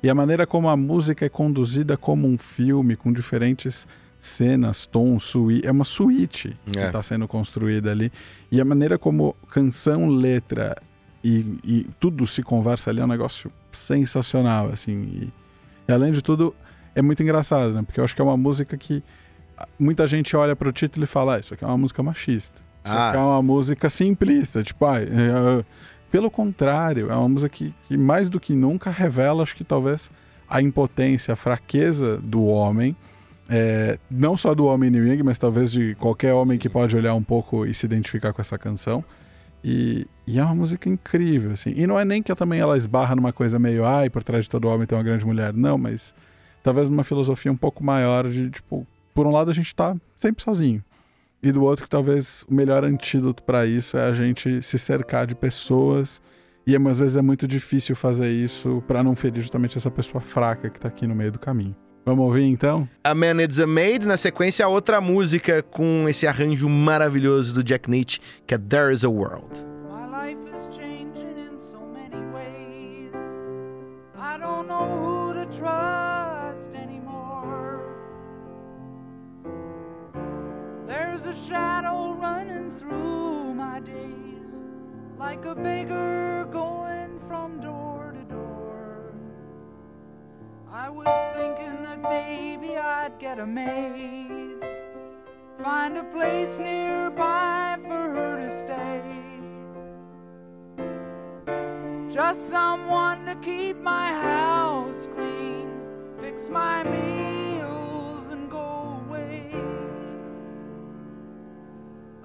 E 0.02 0.10
a 0.10 0.16
maneira 0.16 0.48
como 0.48 0.70
a 0.70 0.76
música 0.78 1.24
é 1.26 1.30
conduzida 1.30 1.95
como 1.98 2.28
um 2.28 2.36
filme, 2.38 2.95
com 2.95 3.14
diferentes 3.14 3.88
cenas, 4.20 4.88
tons, 4.88 5.24
suíte. 5.24 5.68
É 5.68 5.72
uma 5.72 5.86
suíte 5.86 6.58
que 6.72 6.80
É. 6.80 6.88
está 6.88 7.04
sendo 7.04 7.28
construída 7.28 7.91
ali. 7.91 8.12
E 8.52 8.60
a 8.60 8.66
maneira 8.66 8.98
como 8.98 9.36
canção, 9.52 10.10
letra 10.10 10.76
e, 11.24 11.60
e 11.64 11.88
tudo 12.00 12.26
se 12.26 12.41
conversa 12.41 12.89
ali 12.89 13.02
é 13.02 13.04
um 13.04 13.08
negócio 13.08 13.52
sensacional, 13.72 14.70
assim. 14.70 14.93
E, 15.04 15.34
e 15.88 15.92
além 15.92 16.12
de 16.12 16.22
tudo, 16.22 16.54
é 16.96 17.02
muito 17.02 17.22
engraçado, 17.24 17.74
né? 17.74 17.84
Porque 17.84 18.00
eu 18.00 18.04
acho 18.04 18.16
que 18.16 18.22
é 18.22 18.24
uma 18.24 18.38
música 18.38 18.76
que 18.78 19.04
muita 19.80 20.08
gente 20.08 20.36
olha 20.36 20.56
pro 20.56 20.72
título 20.72 21.04
e 21.04 21.08
fala, 21.08 21.36
ah, 21.36 21.40
isso 21.40 21.54
aqui 21.54 21.64
é 21.64 21.68
uma 21.68 21.78
música 21.78 22.02
machista. 22.04 22.62
Isso 22.84 22.94
Ah. 22.94 23.10
aqui 23.10 23.18
é 23.18 23.22
uma 23.22 23.42
música 23.42 23.90
simplista, 23.90 24.64
tipo, 24.64 24.86
ah, 24.86 25.00
é, 25.02 25.04
é, 25.06 25.66
pelo 26.12 26.30
contrário, 26.32 27.12
é 27.12 27.16
uma 27.16 27.28
música 27.30 27.50
que, 27.50 27.74
que 27.88 27.98
mais 27.98 28.30
do 28.30 28.40
que 28.40 28.54
nunca 28.54 28.90
revela, 28.90 29.44
acho 29.44 29.56
que 29.56 29.64
talvez, 29.64 30.10
a 30.50 30.62
impotência, 30.62 31.34
a 31.34 31.36
fraqueza 31.36 32.18
do 32.18 32.46
homem, 32.46 32.96
é, 33.50 33.98
não 34.10 34.36
só 34.38 34.54
do 34.54 34.66
homem 34.66 34.88
inimigo, 34.90 35.24
mas 35.24 35.38
talvez 35.40 35.72
de 35.72 35.96
qualquer 35.96 36.34
homem 36.34 36.58
que 36.58 36.70
pode 36.70 36.96
olhar 36.96 37.14
um 37.14 37.24
pouco 37.24 37.66
e 37.66 37.74
se 37.74 37.86
identificar 37.86 38.34
com 38.34 38.42
essa 38.42 38.58
canção. 38.58 39.04
E, 39.64 40.06
e 40.28 40.38
é 40.39 40.43
uma 40.43 40.53
música 40.53 40.89
incrível, 40.89 41.51
assim. 41.51 41.73
E 41.73 41.88
não 41.88 41.97
é 41.97 42.03
nem 42.03 42.21
que 42.21 42.36
também 42.36 42.59
ela 42.59 42.75
esbarra 42.78 43.15
numa 43.15 43.32
coisa 43.32 43.57
meio, 43.57 43.86
ai, 43.86 44.09
por 44.09 44.21
trás 44.21 44.43
de 44.43 44.49
todo 44.49 44.67
homem 44.67 44.86
tem 44.86 44.97
uma 44.97 45.03
grande 45.03 45.25
mulher. 45.25 45.53
Não, 45.53 45.78
mas 45.78 46.13
talvez 46.61 46.89
numa 46.89 47.05
filosofia 47.05 47.49
um 47.49 47.55
pouco 47.55 47.82
maior 47.82 48.30
de, 48.30 48.49
tipo, 48.49 48.86
por 49.15 49.25
um 49.25 49.32
lado 49.32 49.49
a 49.49 49.53
gente 49.53 49.73
tá 49.73 49.95
sempre 50.17 50.43
sozinho. 50.43 50.84
E 51.41 51.49
do 51.49 51.63
outro 51.63 51.86
que 51.86 51.89
talvez 51.89 52.43
o 52.49 52.53
melhor 52.53 52.84
antídoto 52.84 53.41
para 53.41 53.65
isso 53.65 53.95
é 53.95 54.09
a 54.09 54.13
gente 54.13 54.61
se 54.61 54.78
cercar 54.78 55.25
de 55.25 55.34
pessoas. 55.34 56.21
E 56.65 56.75
às 56.75 56.99
vezes 56.99 57.15
é 57.15 57.21
muito 57.21 57.47
difícil 57.47 57.95
fazer 57.95 58.30
isso 58.30 58.84
para 58.86 59.01
não 59.01 59.15
ferir 59.15 59.41
justamente 59.41 59.78
essa 59.78 59.89
pessoa 59.89 60.19
fraca 60.19 60.69
que 60.69 60.78
tá 60.78 60.89
aqui 60.89 61.07
no 61.07 61.15
meio 61.15 61.32
do 61.32 61.39
caminho. 61.39 61.75
Vamos 62.03 62.25
ouvir 62.25 62.43
então? 62.43 62.88
A 63.01 63.15
Man 63.15 63.36
Needs 63.36 63.61
a 63.61 63.67
Maid, 63.67 64.05
na 64.05 64.17
sequência, 64.17 64.67
outra 64.67 64.99
música 64.99 65.63
com 65.63 66.05
esse 66.09 66.28
arranjo 66.28 66.67
maravilhoso 66.67 67.53
do 67.53 67.63
Jack 67.63 67.89
Nietzsche, 67.89 68.19
que 68.45 68.53
é 68.53 68.57
There 68.57 68.93
Is 68.93 69.05
a 69.05 69.09
World. 69.09 69.76
Don't 74.68 74.89
know 74.89 74.99
who 75.01 75.34
to 75.34 75.45
trust 75.57 76.74
anymore. 76.74 77.82
There's 80.86 81.26
a 81.26 81.34
shadow 81.34 82.13
running 82.13 82.70
through 82.72 83.53
my 83.53 83.80
days, 83.80 84.61
like 85.20 85.45
a 85.45 85.55
beggar 85.55 86.47
going 86.51 87.20
from 87.28 87.61
door 87.61 88.13
to 88.13 88.34
door. 88.34 89.11
I 90.72 90.89
was 90.89 91.07
thinking 91.36 91.84
that 91.84 92.01
maybe 92.01 92.78
I'd 92.78 93.20
get 93.20 93.39
a 93.39 93.45
maid, 93.45 94.63
find 95.63 95.97
a 95.97 96.03
place 96.03 96.57
nearby 96.57 97.78
for 97.84 97.89
her 97.89 98.47
to 98.47 98.51
stay. 98.61 99.01
Just 102.09 102.49
someone 102.49 103.26
to 103.26 103.36
keep 103.36 103.78
my 103.78 104.07
house 104.07 104.37
my 106.50 106.84
meals, 106.84 108.30
and 108.32 108.50
go 108.50 109.02
away. 109.06 109.52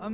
A 0.00 0.10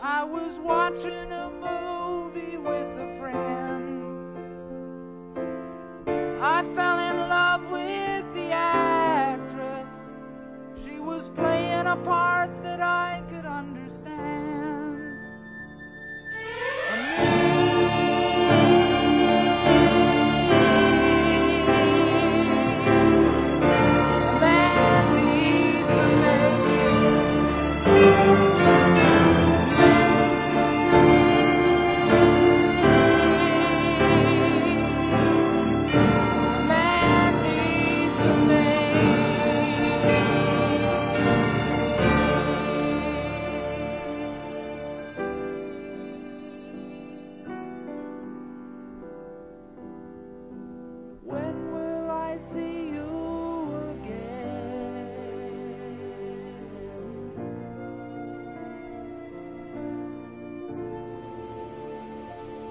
I 0.00 0.22
was 0.22 0.60
watching 0.60 1.32
a 1.32 1.50
movie 1.50 2.56
with 2.56 2.86
a 2.98 3.18
friend. 3.18 4.36
I 6.40 6.62
fell 6.76 6.98
in 7.00 7.28
love 7.28 7.64
with 7.64 8.32
the 8.32 8.52
actress. 8.52 9.88
She 10.76 11.00
was 11.00 11.28
playing 11.30 11.88
a 11.88 11.96
part 11.96 12.62
that 12.62 12.80
I 12.80 13.24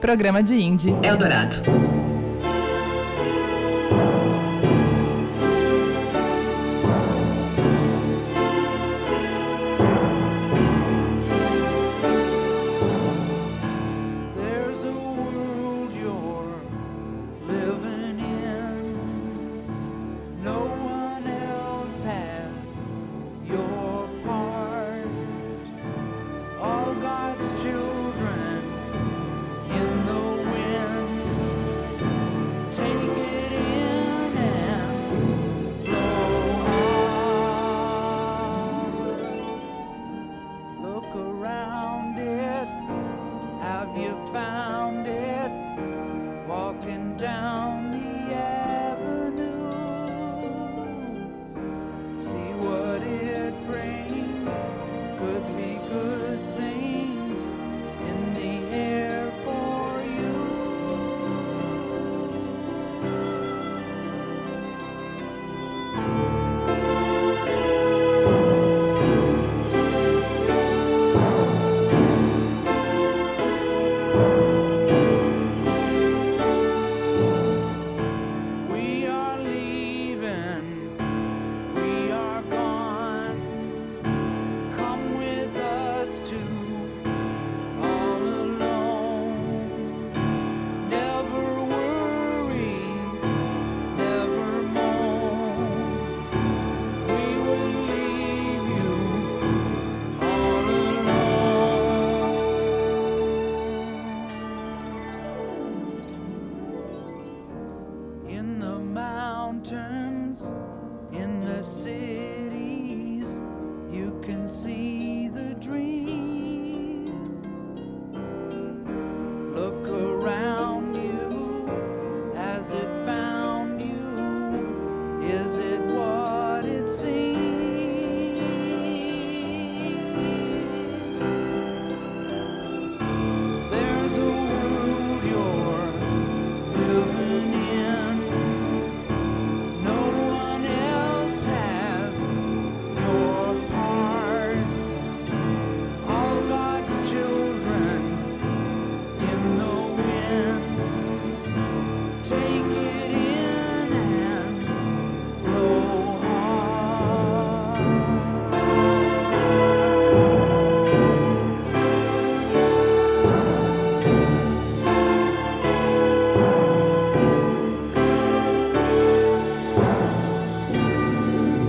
Programa 0.07 0.41
de 0.41 0.55
Indie 0.55 0.95
Eldorado. 1.03 2.06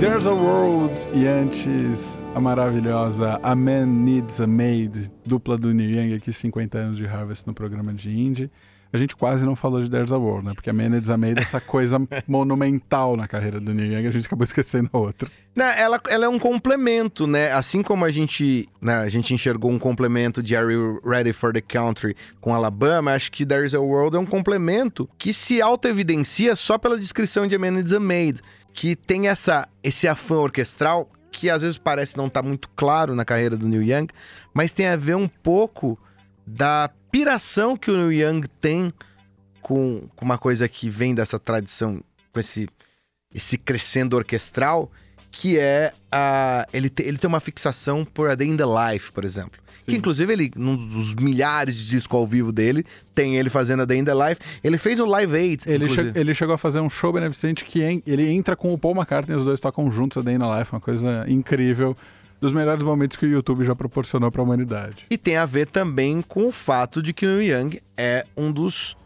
There's 0.00 0.26
a 0.26 0.32
World 0.32 0.94
e 1.12 1.26
antes 1.26 2.16
a 2.32 2.40
maravilhosa 2.40 3.40
A 3.42 3.56
Man 3.56 3.86
Needs 3.86 4.40
a 4.40 4.46
Maid, 4.46 5.10
dupla 5.26 5.58
do 5.58 5.74
Neil 5.74 5.90
Young 5.90 6.14
aqui, 6.14 6.32
50 6.32 6.78
anos 6.78 6.96
de 6.96 7.04
Harvest 7.04 7.44
no 7.44 7.52
programa 7.52 7.92
de 7.92 8.08
indie. 8.08 8.48
A 8.92 8.96
gente 8.96 9.16
quase 9.16 9.44
não 9.44 9.56
falou 9.56 9.82
de 9.82 9.90
There's 9.90 10.12
a 10.12 10.16
World, 10.16 10.46
né? 10.46 10.54
Porque 10.54 10.70
a 10.70 10.72
Man 10.72 10.90
Needs 10.90 11.10
a 11.10 11.16
Maid 11.16 11.40
é 11.40 11.42
essa 11.42 11.60
coisa 11.60 12.00
monumental 12.28 13.16
na 13.16 13.26
carreira 13.26 13.58
do 13.58 13.74
Neil 13.74 13.98
Young, 13.98 14.06
a 14.06 14.10
gente 14.12 14.26
acabou 14.26 14.44
esquecendo 14.44 14.88
a 14.92 14.98
outra. 14.98 15.28
Né, 15.54 15.74
ela, 15.76 16.00
ela 16.08 16.26
é 16.26 16.28
um 16.28 16.38
complemento, 16.38 17.26
né? 17.26 17.50
Assim 17.50 17.82
como 17.82 18.04
a 18.04 18.10
gente, 18.10 18.68
né, 18.80 18.98
a 18.98 19.08
gente 19.08 19.34
enxergou 19.34 19.68
um 19.72 19.80
complemento 19.80 20.40
de 20.40 20.54
Are 20.54 20.72
You 20.72 21.00
Ready 21.04 21.32
for 21.32 21.52
the 21.52 21.60
Country 21.60 22.14
com 22.40 22.54
Alabama, 22.54 23.14
acho 23.14 23.32
que 23.32 23.44
There 23.44 23.66
is 23.66 23.74
a 23.74 23.80
World 23.80 24.16
é 24.16 24.20
um 24.20 24.26
complemento 24.26 25.08
que 25.18 25.32
se 25.32 25.60
auto-evidencia 25.60 26.54
só 26.54 26.78
pela 26.78 26.96
descrição 26.96 27.48
de 27.48 27.56
A 27.56 27.58
Man 27.58 27.72
Needs 27.72 27.92
a 27.92 27.98
Maid, 27.98 28.40
que 28.78 28.94
tem 28.94 29.26
essa, 29.26 29.68
esse 29.82 30.06
afã 30.06 30.36
orquestral 30.36 31.10
que 31.32 31.50
às 31.50 31.62
vezes 31.62 31.76
parece 31.76 32.16
não 32.16 32.28
estar 32.28 32.44
muito 32.44 32.68
claro 32.76 33.12
na 33.12 33.24
carreira 33.24 33.56
do 33.56 33.68
Neil 33.68 33.82
Young, 33.82 34.06
mas 34.54 34.72
tem 34.72 34.86
a 34.86 34.94
ver 34.94 35.16
um 35.16 35.26
pouco 35.26 35.98
da 36.46 36.88
piração 37.10 37.76
que 37.76 37.90
o 37.90 37.96
Neil 37.96 38.12
Young 38.12 38.46
tem 38.60 38.92
com, 39.60 40.08
com 40.14 40.24
uma 40.24 40.38
coisa 40.38 40.68
que 40.68 40.88
vem 40.88 41.12
dessa 41.12 41.40
tradição, 41.40 42.00
com 42.32 42.38
esse, 42.38 42.68
esse 43.34 43.58
crescendo 43.58 44.16
orquestral, 44.16 44.92
que 45.32 45.58
é 45.58 45.92
a. 46.12 46.64
Ele, 46.72 46.88
te, 46.88 47.02
ele 47.02 47.18
tem 47.18 47.26
uma 47.26 47.40
fixação 47.40 48.04
por 48.04 48.30
A 48.30 48.36
Day 48.36 48.46
in 48.46 48.56
the 48.56 48.64
Life, 48.64 49.10
por 49.10 49.24
exemplo. 49.24 49.60
Que 49.88 49.96
inclusive 49.96 50.32
ele, 50.32 50.50
num 50.56 50.76
dos 50.76 51.14
milhares 51.14 51.76
de 51.76 51.86
discos 51.88 52.18
ao 52.18 52.26
vivo 52.26 52.52
dele, 52.52 52.84
tem 53.14 53.36
ele 53.36 53.50
fazendo 53.50 53.82
A 53.82 53.84
Day 53.84 53.98
in 53.98 54.04
the 54.04 54.14
Life. 54.14 54.40
Ele 54.62 54.78
fez 54.78 55.00
o 55.00 55.06
Live 55.06 55.36
Aid. 55.36 55.62
Ele, 55.66 55.88
che 55.88 56.12
ele 56.14 56.34
chegou 56.34 56.54
a 56.54 56.58
fazer 56.58 56.80
um 56.80 56.90
show 56.90 57.12
beneficente 57.12 57.64
que 57.64 57.82
en 57.82 58.02
ele 58.06 58.28
entra 58.30 58.54
com 58.56 58.72
o 58.72 58.78
Paul 58.78 58.94
McCartney 58.94 59.36
e 59.36 59.38
os 59.38 59.44
dois 59.44 59.60
tocam 59.60 59.90
juntos 59.90 60.18
a 60.18 60.22
Day 60.22 60.34
in 60.34 60.38
the 60.38 60.58
Life, 60.58 60.72
uma 60.72 60.80
coisa 60.80 61.24
incrível. 61.28 61.96
Dos 62.40 62.52
melhores 62.52 62.84
momentos 62.84 63.16
que 63.16 63.26
o 63.26 63.28
YouTube 63.28 63.64
já 63.64 63.74
proporcionou 63.74 64.30
para 64.30 64.40
a 64.40 64.44
humanidade. 64.44 65.06
E 65.10 65.18
tem 65.18 65.36
a 65.36 65.44
ver 65.44 65.66
também 65.66 66.22
com 66.22 66.46
o 66.46 66.52
fato 66.52 67.02
de 67.02 67.12
que 67.12 67.26
o 67.26 67.42
Young 67.42 67.80
é 67.96 68.24
um 68.36 68.52
dos 68.52 68.96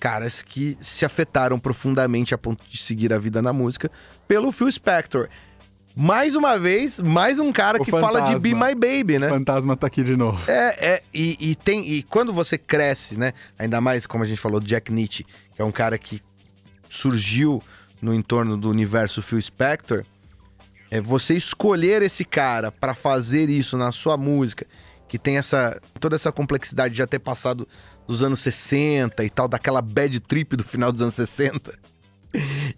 caras 0.00 0.42
que 0.42 0.78
se 0.80 1.04
afetaram 1.04 1.60
profundamente 1.60 2.34
a 2.34 2.38
ponto 2.38 2.64
de 2.66 2.78
seguir 2.78 3.12
a 3.12 3.18
vida 3.18 3.42
na 3.42 3.52
música 3.52 3.90
pelo 4.26 4.50
Phil 4.50 4.72
Spector. 4.72 5.28
Mais 6.02 6.34
uma 6.34 6.58
vez, 6.58 6.98
mais 6.98 7.38
um 7.38 7.52
cara 7.52 7.76
O 7.76 7.84
que 7.84 7.90
fala 7.90 8.20
de 8.20 8.34
Be 8.38 8.52
fantasma. 8.52 8.68
My 8.68 8.74
Baby, 8.74 9.18
né? 9.18 9.26
O 9.26 9.30
fantasma 9.30 9.76
tá 9.76 9.86
aqui 9.86 10.02
de 10.02 10.16
novo. 10.16 10.40
É, 10.50 10.92
é, 10.92 11.02
e, 11.12 11.36
e 11.38 11.54
tem. 11.54 11.86
E 11.86 12.02
quando 12.02 12.32
você 12.32 12.56
cresce, 12.56 13.18
né? 13.18 13.34
Ainda 13.58 13.82
mais, 13.82 14.06
como 14.06 14.24
a 14.24 14.26
gente 14.26 14.40
falou, 14.40 14.60
Jack 14.60 14.90
Nietzsche, 14.90 15.26
que 15.54 15.60
é 15.60 15.64
um 15.64 15.70
cara 15.70 15.98
que 15.98 16.22
surgiu 16.88 17.62
no 18.00 18.14
entorno 18.14 18.56
do 18.56 18.70
universo 18.70 19.20
Phil 19.20 19.38
Spector, 19.42 20.06
é 20.90 21.02
você 21.02 21.34
escolher 21.34 22.00
esse 22.00 22.24
cara 22.24 22.72
pra 22.72 22.94
fazer 22.94 23.50
isso 23.50 23.76
na 23.76 23.92
sua 23.92 24.16
música, 24.16 24.66
que 25.06 25.18
tem 25.18 25.36
essa 25.36 25.78
toda 26.00 26.16
essa 26.16 26.32
complexidade 26.32 26.92
de 26.94 26.98
já 26.98 27.06
ter 27.06 27.18
passado 27.18 27.68
dos 28.06 28.22
anos 28.22 28.40
60 28.40 29.22
e 29.22 29.28
tal, 29.28 29.46
daquela 29.46 29.82
bad 29.82 30.18
trip 30.20 30.56
do 30.56 30.64
final 30.64 30.90
dos 30.90 31.02
anos 31.02 31.12
60. 31.12 31.78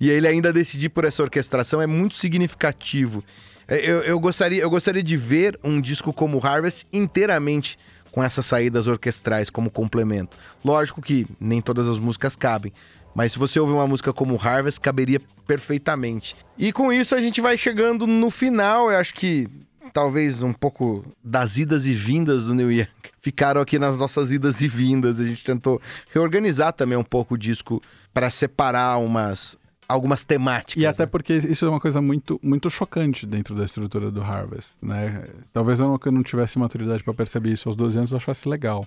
E 0.01 0.11
ele 0.11 0.27
ainda 0.27 0.53
decidir 0.53 0.89
por 0.89 1.05
essa 1.05 1.23
orquestração 1.23 1.81
é 1.81 1.87
muito 1.87 2.15
significativo. 2.15 3.23
É, 3.69 3.79
Eu, 3.79 4.03
eu 4.03 4.21
gostaria, 4.21 4.63
eu 4.63 4.71
gostaria 4.71 5.03
de 5.03 5.17
ver 5.17 5.59
um 5.63 5.81
disco 5.81 6.13
como 6.13 6.45
Harvest 6.45 6.87
inteiramente 6.93 7.79
com 8.11 8.23
essas 8.23 8.45
saídas 8.45 8.87
orquestrais 8.87 9.49
como 9.49 9.71
complemento. 9.71 10.37
Lógico 10.65 11.01
que 11.01 11.27
nem 11.41 11.61
todas 11.61 11.89
as 11.89 11.99
músicas 11.99 12.37
cabem, 12.37 12.73
mas 13.15 13.33
se 13.33 13.39
você 13.39 13.59
ouvir 13.59 13.73
uma 13.73 13.87
música 13.87 14.13
como 14.13 14.37
Harvest, 14.37 14.81
caberia 14.81 15.21
perfeitamente. 15.47 16.37
E 16.59 16.73
com 16.73 16.93
isso 16.93 17.15
a 17.15 17.21
gente 17.21 17.41
vai 17.41 17.57
chegando 17.59 18.07
no 18.07 18.31
final, 18.31 18.91
eu 18.91 18.99
acho 18.99 19.15
que 19.15 19.49
talvez 19.93 20.43
um 20.43 20.53
pouco 20.53 21.05
das 21.23 21.59
idas 21.59 21.87
e 21.87 21.93
vindas 21.93 22.47
do 22.47 22.55
Neil 22.55 22.73
Young 22.73 22.89
ficaram 23.21 23.61
aqui 23.61 23.79
nas 23.79 23.99
nossas 23.99 24.31
idas 24.31 24.61
e 24.61 24.69
vindas. 24.69 25.21
A 25.21 25.25
gente 25.25 25.45
tentou 25.45 25.81
reorganizar 26.13 26.73
também 26.73 26.97
um 26.97 27.05
pouco 27.05 27.35
o 27.35 27.39
disco 27.39 27.81
para 28.13 28.31
separar 28.31 28.99
umas 28.99 29.57
algumas 29.89 30.25
temáticas. 30.25 30.83
E 30.83 30.87
até 30.87 31.03
né? 31.03 31.07
porque 31.07 31.35
isso 31.35 31.67
é 31.67 31.69
uma 31.69 31.81
coisa 31.81 32.01
muito, 32.01 32.41
muito 32.43 32.71
chocante 32.71 33.27
dentro 33.27 33.55
da 33.55 33.65
estrutura 33.65 34.11
do 34.11 34.23
Harvest, 34.23 34.79
né? 34.81 35.25
Talvez 35.53 35.81
eu 35.81 35.89
não, 35.89 36.01
eu 36.03 36.13
não 36.13 36.23
tivesse 36.23 36.59
maturidade 36.59 37.05
para 37.05 37.13
perceber 37.13 37.51
isso 37.51 37.69
aos 37.69 37.77
12 37.77 37.99
anos, 37.99 38.11
eu 38.13 38.17
achasse 38.17 38.49
legal. 38.49 38.87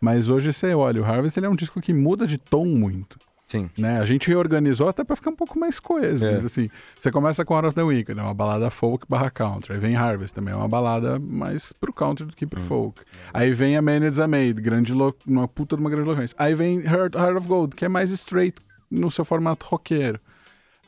Mas 0.00 0.28
hoje 0.30 0.52
você 0.52 0.74
olha, 0.74 1.02
o 1.02 1.04
Harvest 1.04 1.38
ele 1.38 1.46
é 1.46 1.50
um 1.50 1.56
disco 1.56 1.80
que 1.80 1.92
muda 1.92 2.26
de 2.26 2.38
tom 2.38 2.64
muito. 2.64 3.18
Sim. 3.46 3.70
Né? 3.78 4.00
A 4.00 4.04
gente 4.04 4.26
reorganizou 4.28 4.88
até 4.88 5.04
para 5.04 5.14
ficar 5.14 5.30
um 5.30 5.36
pouco 5.36 5.56
mais 5.58 5.78
coeso. 5.78 6.24
É. 6.24 6.32
Mas 6.32 6.44
assim, 6.44 6.68
você 6.98 7.12
começa 7.12 7.44
com 7.44 7.54
Out 7.54 7.68
of 7.68 7.74
the 7.76 7.82
Weekend, 7.82 8.18
é 8.18 8.22
uma 8.22 8.34
balada 8.34 8.68
folk 8.70 9.06
barra 9.08 9.30
country. 9.30 9.74
Aí 9.74 9.78
vem 9.78 9.94
Harvest, 9.94 10.34
também 10.34 10.52
é 10.52 10.56
uma 10.56 10.66
balada 10.66 11.18
mais 11.20 11.72
pro 11.72 11.92
country 11.92 12.26
do 12.26 12.34
que 12.34 12.44
pro 12.46 12.60
folk. 12.62 13.02
Aí 13.32 13.52
vem 13.52 13.76
A 13.76 13.82
Man 13.82 14.04
Is 14.04 14.18
a 14.18 14.26
Maid, 14.26 14.60
grande 14.60 14.92
lou- 14.92 15.14
uma 15.26 15.46
puta 15.46 15.76
de 15.76 15.80
uma 15.82 15.88
grande 15.90 16.06
loucura. 16.06 16.26
Aí 16.36 16.54
vem 16.54 16.80
Heart, 16.80 17.14
Heart 17.14 17.36
of 17.36 17.46
Gold, 17.46 17.76
que 17.76 17.84
é 17.84 17.88
mais 17.88 18.10
straight 18.10 18.60
no 18.90 19.10
seu 19.10 19.24
formato 19.24 19.66
roqueiro. 19.66 20.20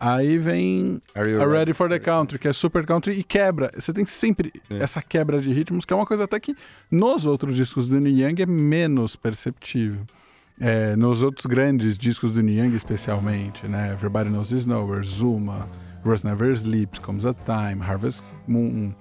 Aí 0.01 0.38
vem 0.38 1.03
Are 1.14 1.28
You 1.28 1.38
a 1.42 1.44
Ready 1.44 1.53
Ready 1.59 1.72
for 1.72 1.88
the 1.88 1.99
Country, 1.99 2.38
que 2.38 2.46
é 2.46 2.53
super 2.53 2.86
country 2.86 3.14
e 3.18 3.24
quebra. 3.24 3.72
Você 3.76 3.92
tem 3.92 4.07
sempre 4.07 4.53
É. 4.70 4.78
essa 4.78 5.03
quebra 5.03 5.40
de 5.40 5.53
ritmos, 5.53 5.84
que 5.84 5.92
é 5.92 5.96
uma 5.96 6.07
coisa 6.07 6.22
até 6.24 6.38
que 6.38 6.55
nos 6.88 7.24
outros 7.24 7.57
discos 7.57 7.88
do 7.88 7.99
Neil 7.99 8.28
Young 8.28 8.42
é 8.42 8.46
menos 8.46 9.16
perceptível. 9.16 10.03
É, 10.61 10.94
nos 10.96 11.22
outros 11.22 11.46
grandes 11.46 11.99
discos 11.99 12.30
do 12.30 12.40
Neil 12.42 12.64
Young, 12.66 12.76
especialmente, 12.76 13.66
né? 13.66 13.92
Everybody 13.92 14.28
Knows 14.30 14.51
This 14.51 14.64
Nowhere, 14.64 15.05
Zuma, 15.05 15.68
Rose 16.05 16.24
Never 16.24 16.53
Sleeps, 16.53 17.01
Comes 17.01 17.26
a 17.26 17.34
Time, 17.34 17.82
Harvest 17.82 18.22
Moon. 18.46 18.92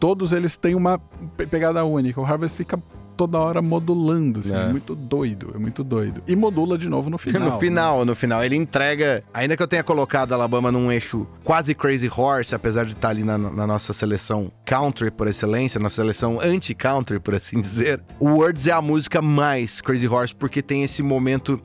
Todos 0.00 0.32
eles 0.32 0.56
têm 0.56 0.74
uma 0.74 0.98
pe- 1.36 1.46
pegada 1.46 1.84
única. 1.84 2.18
O 2.20 2.24
Harvest 2.24 2.56
fica 2.56 2.78
toda 3.16 3.38
hora 3.38 3.62
modulando, 3.62 4.40
assim, 4.40 4.54
É. 4.54 4.64
é. 4.64 4.68
muito 4.68 4.94
doido, 4.94 5.52
é 5.54 5.58
muito 5.58 5.82
doido. 5.82 6.22
E 6.26 6.36
modula 6.36 6.76
de 6.76 6.88
novo 6.88 7.08
no 7.10 7.16
final. 7.18 7.50
no 7.52 7.58
final, 7.58 8.04
no 8.04 8.14
final, 8.14 8.44
ele 8.44 8.56
entrega. 8.56 9.22
Ainda 9.32 9.56
que 9.56 9.62
eu 9.62 9.66
tenha 9.68 9.82
colocado 9.82 10.32
a 10.32 10.34
Alabama 10.36 10.70
num 10.70 10.90
eixo 10.92 11.26
quase 11.42 11.74
Crazy 11.74 12.10
Horse, 12.14 12.54
apesar 12.54 12.84
de 12.84 12.92
estar 12.92 13.08
ali 13.08 13.24
na, 13.24 13.36
na 13.38 13.66
nossa 13.66 13.92
seleção 13.92 14.50
country 14.64 15.10
por 15.10 15.26
excelência, 15.28 15.80
nossa 15.80 15.96
seleção 15.96 16.38
anti-country, 16.40 17.18
por 17.20 17.34
assim 17.34 17.60
dizer, 17.60 18.02
o 18.20 18.28
Words 18.36 18.66
é 18.66 18.72
a 18.72 18.82
música 18.82 19.22
mais 19.22 19.80
Crazy 19.80 20.06
Horse, 20.08 20.34
porque 20.34 20.60
tem 20.62 20.82
esse 20.84 21.02
momento 21.02 21.60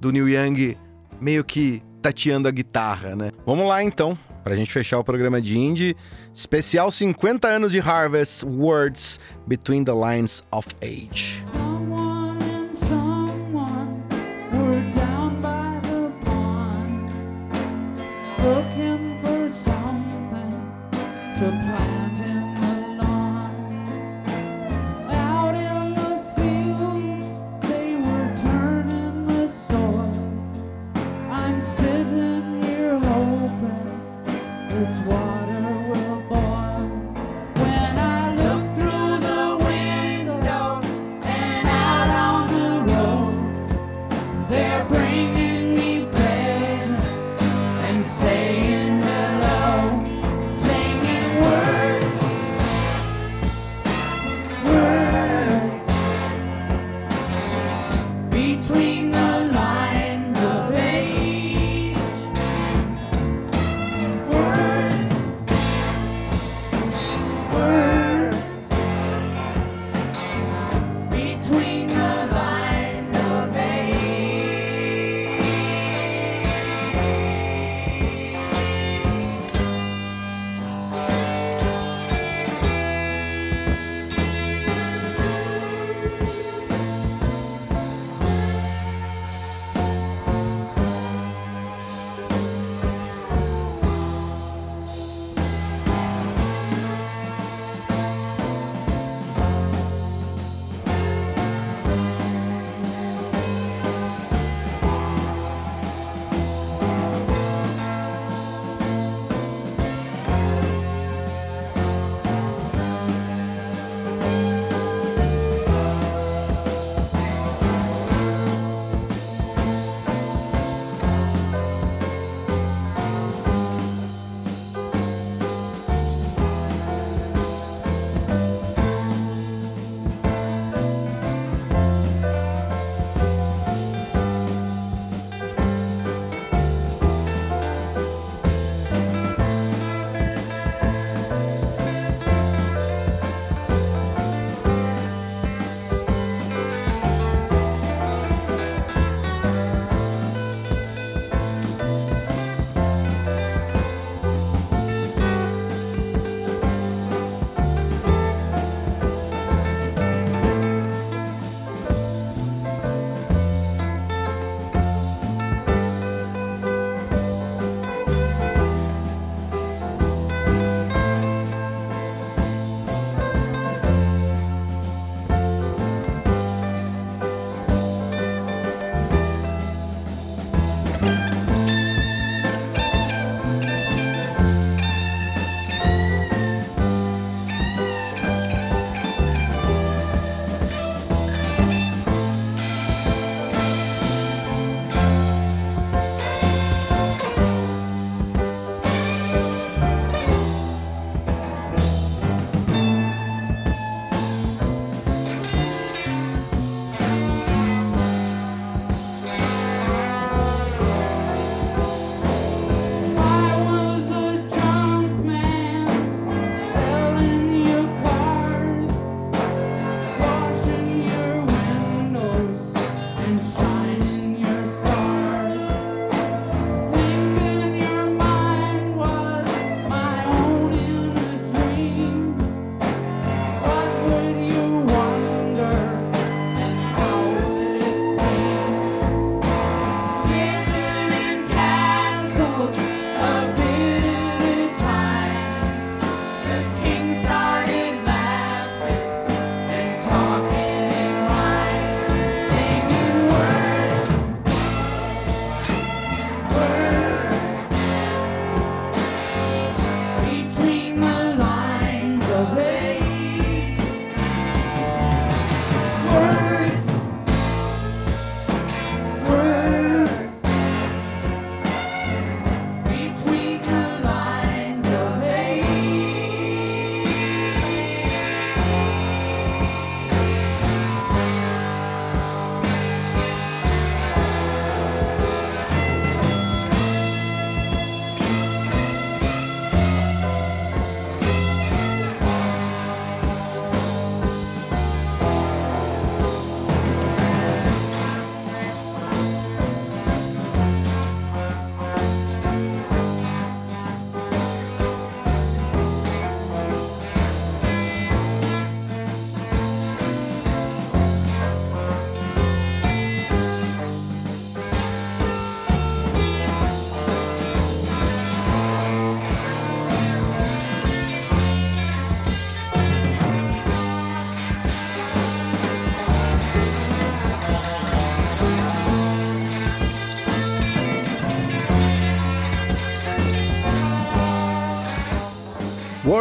do 0.00 0.10
Neil 0.10 0.28
Young 0.28 0.76
meio 1.20 1.42
que 1.44 1.82
tateando 2.02 2.46
a 2.46 2.50
guitarra, 2.50 3.16
né? 3.16 3.30
Vamos 3.44 3.66
lá 3.68 3.82
então, 3.82 4.16
pra 4.46 4.54
gente 4.54 4.72
fechar 4.72 5.00
o 5.00 5.02
programa 5.02 5.42
de 5.42 5.58
indie. 5.58 5.96
Especial 6.32 6.92
50 6.92 7.48
anos 7.48 7.72
de 7.72 7.80
Harvest, 7.80 8.44
Words 8.44 9.18
Between 9.44 9.84
the 9.84 9.92
Lines 9.92 10.40
of 10.52 10.68
Age. 10.80 11.42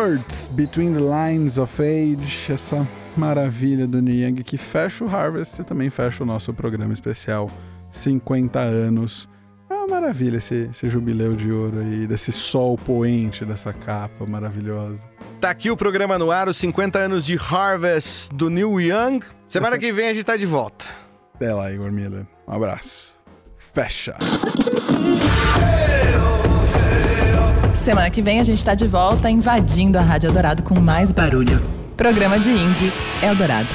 Words 0.10 0.48
Between 0.54 0.94
the 0.94 1.00
Lines 1.00 1.58
of 1.58 1.82
Age, 1.82 2.52
essa 2.54 2.88
maravilha 3.18 3.88
do 3.88 4.00
Neil 4.04 4.28
Young 4.30 4.44
que 4.44 4.56
fecha 4.56 5.04
o 5.04 5.10
Harvest 5.10 5.60
e 5.60 5.64
também 5.64 5.90
fecha 5.90 6.22
o 6.22 6.28
nosso 6.28 6.54
programa 6.54 6.94
especial 6.94 7.50
50 7.90 8.60
anos. 8.60 9.28
É 9.68 9.74
uma 9.74 9.88
maravilha 9.88 10.38
esse, 10.38 10.70
esse 10.72 10.88
jubileu 10.90 11.34
de 11.36 11.52
ouro 11.52 11.80
aí, 11.80 12.06
desse 12.06 12.32
sol 12.32 12.78
poente 12.78 13.44
dessa 13.46 13.74
capa 13.74 14.28
maravilhosa. 14.28 15.04
Tá 15.42 15.50
aqui 15.50 15.72
o 15.72 15.76
programa 15.78 16.20
no 16.20 16.30
ar, 16.30 16.48
os 16.48 16.58
50 16.58 17.00
anos 17.00 17.26
de 17.26 17.36
Harvest 17.36 18.32
do 18.32 18.48
Neil 18.48 18.80
Young. 18.80 19.22
Semana 19.48 19.76
Essa- 19.76 19.80
que 19.80 19.92
vem 19.92 20.10
a 20.10 20.14
gente 20.14 20.24
tá 20.26 20.38
de 20.38 20.46
volta. 20.46 20.86
Até 21.34 21.52
lá, 21.52 21.72
Igor 21.72 21.92
Miller. 21.92 22.28
Um 22.48 22.54
abraço. 22.54 23.16
Fecha. 23.74 24.16
Semana 27.86 28.10
que 28.10 28.20
vem 28.20 28.40
a 28.40 28.44
gente 28.44 28.66
tá 28.66 28.74
de 28.74 28.88
volta 28.88 29.30
invadindo 29.30 30.00
a 30.00 30.02
Rádio 30.02 30.30
Eldorado 30.30 30.64
com 30.64 30.74
mais 30.80 31.12
barulho. 31.12 31.62
Programa 31.96 32.40
de 32.40 32.50
Indie 32.50 32.92
Eldorado. 33.22 33.68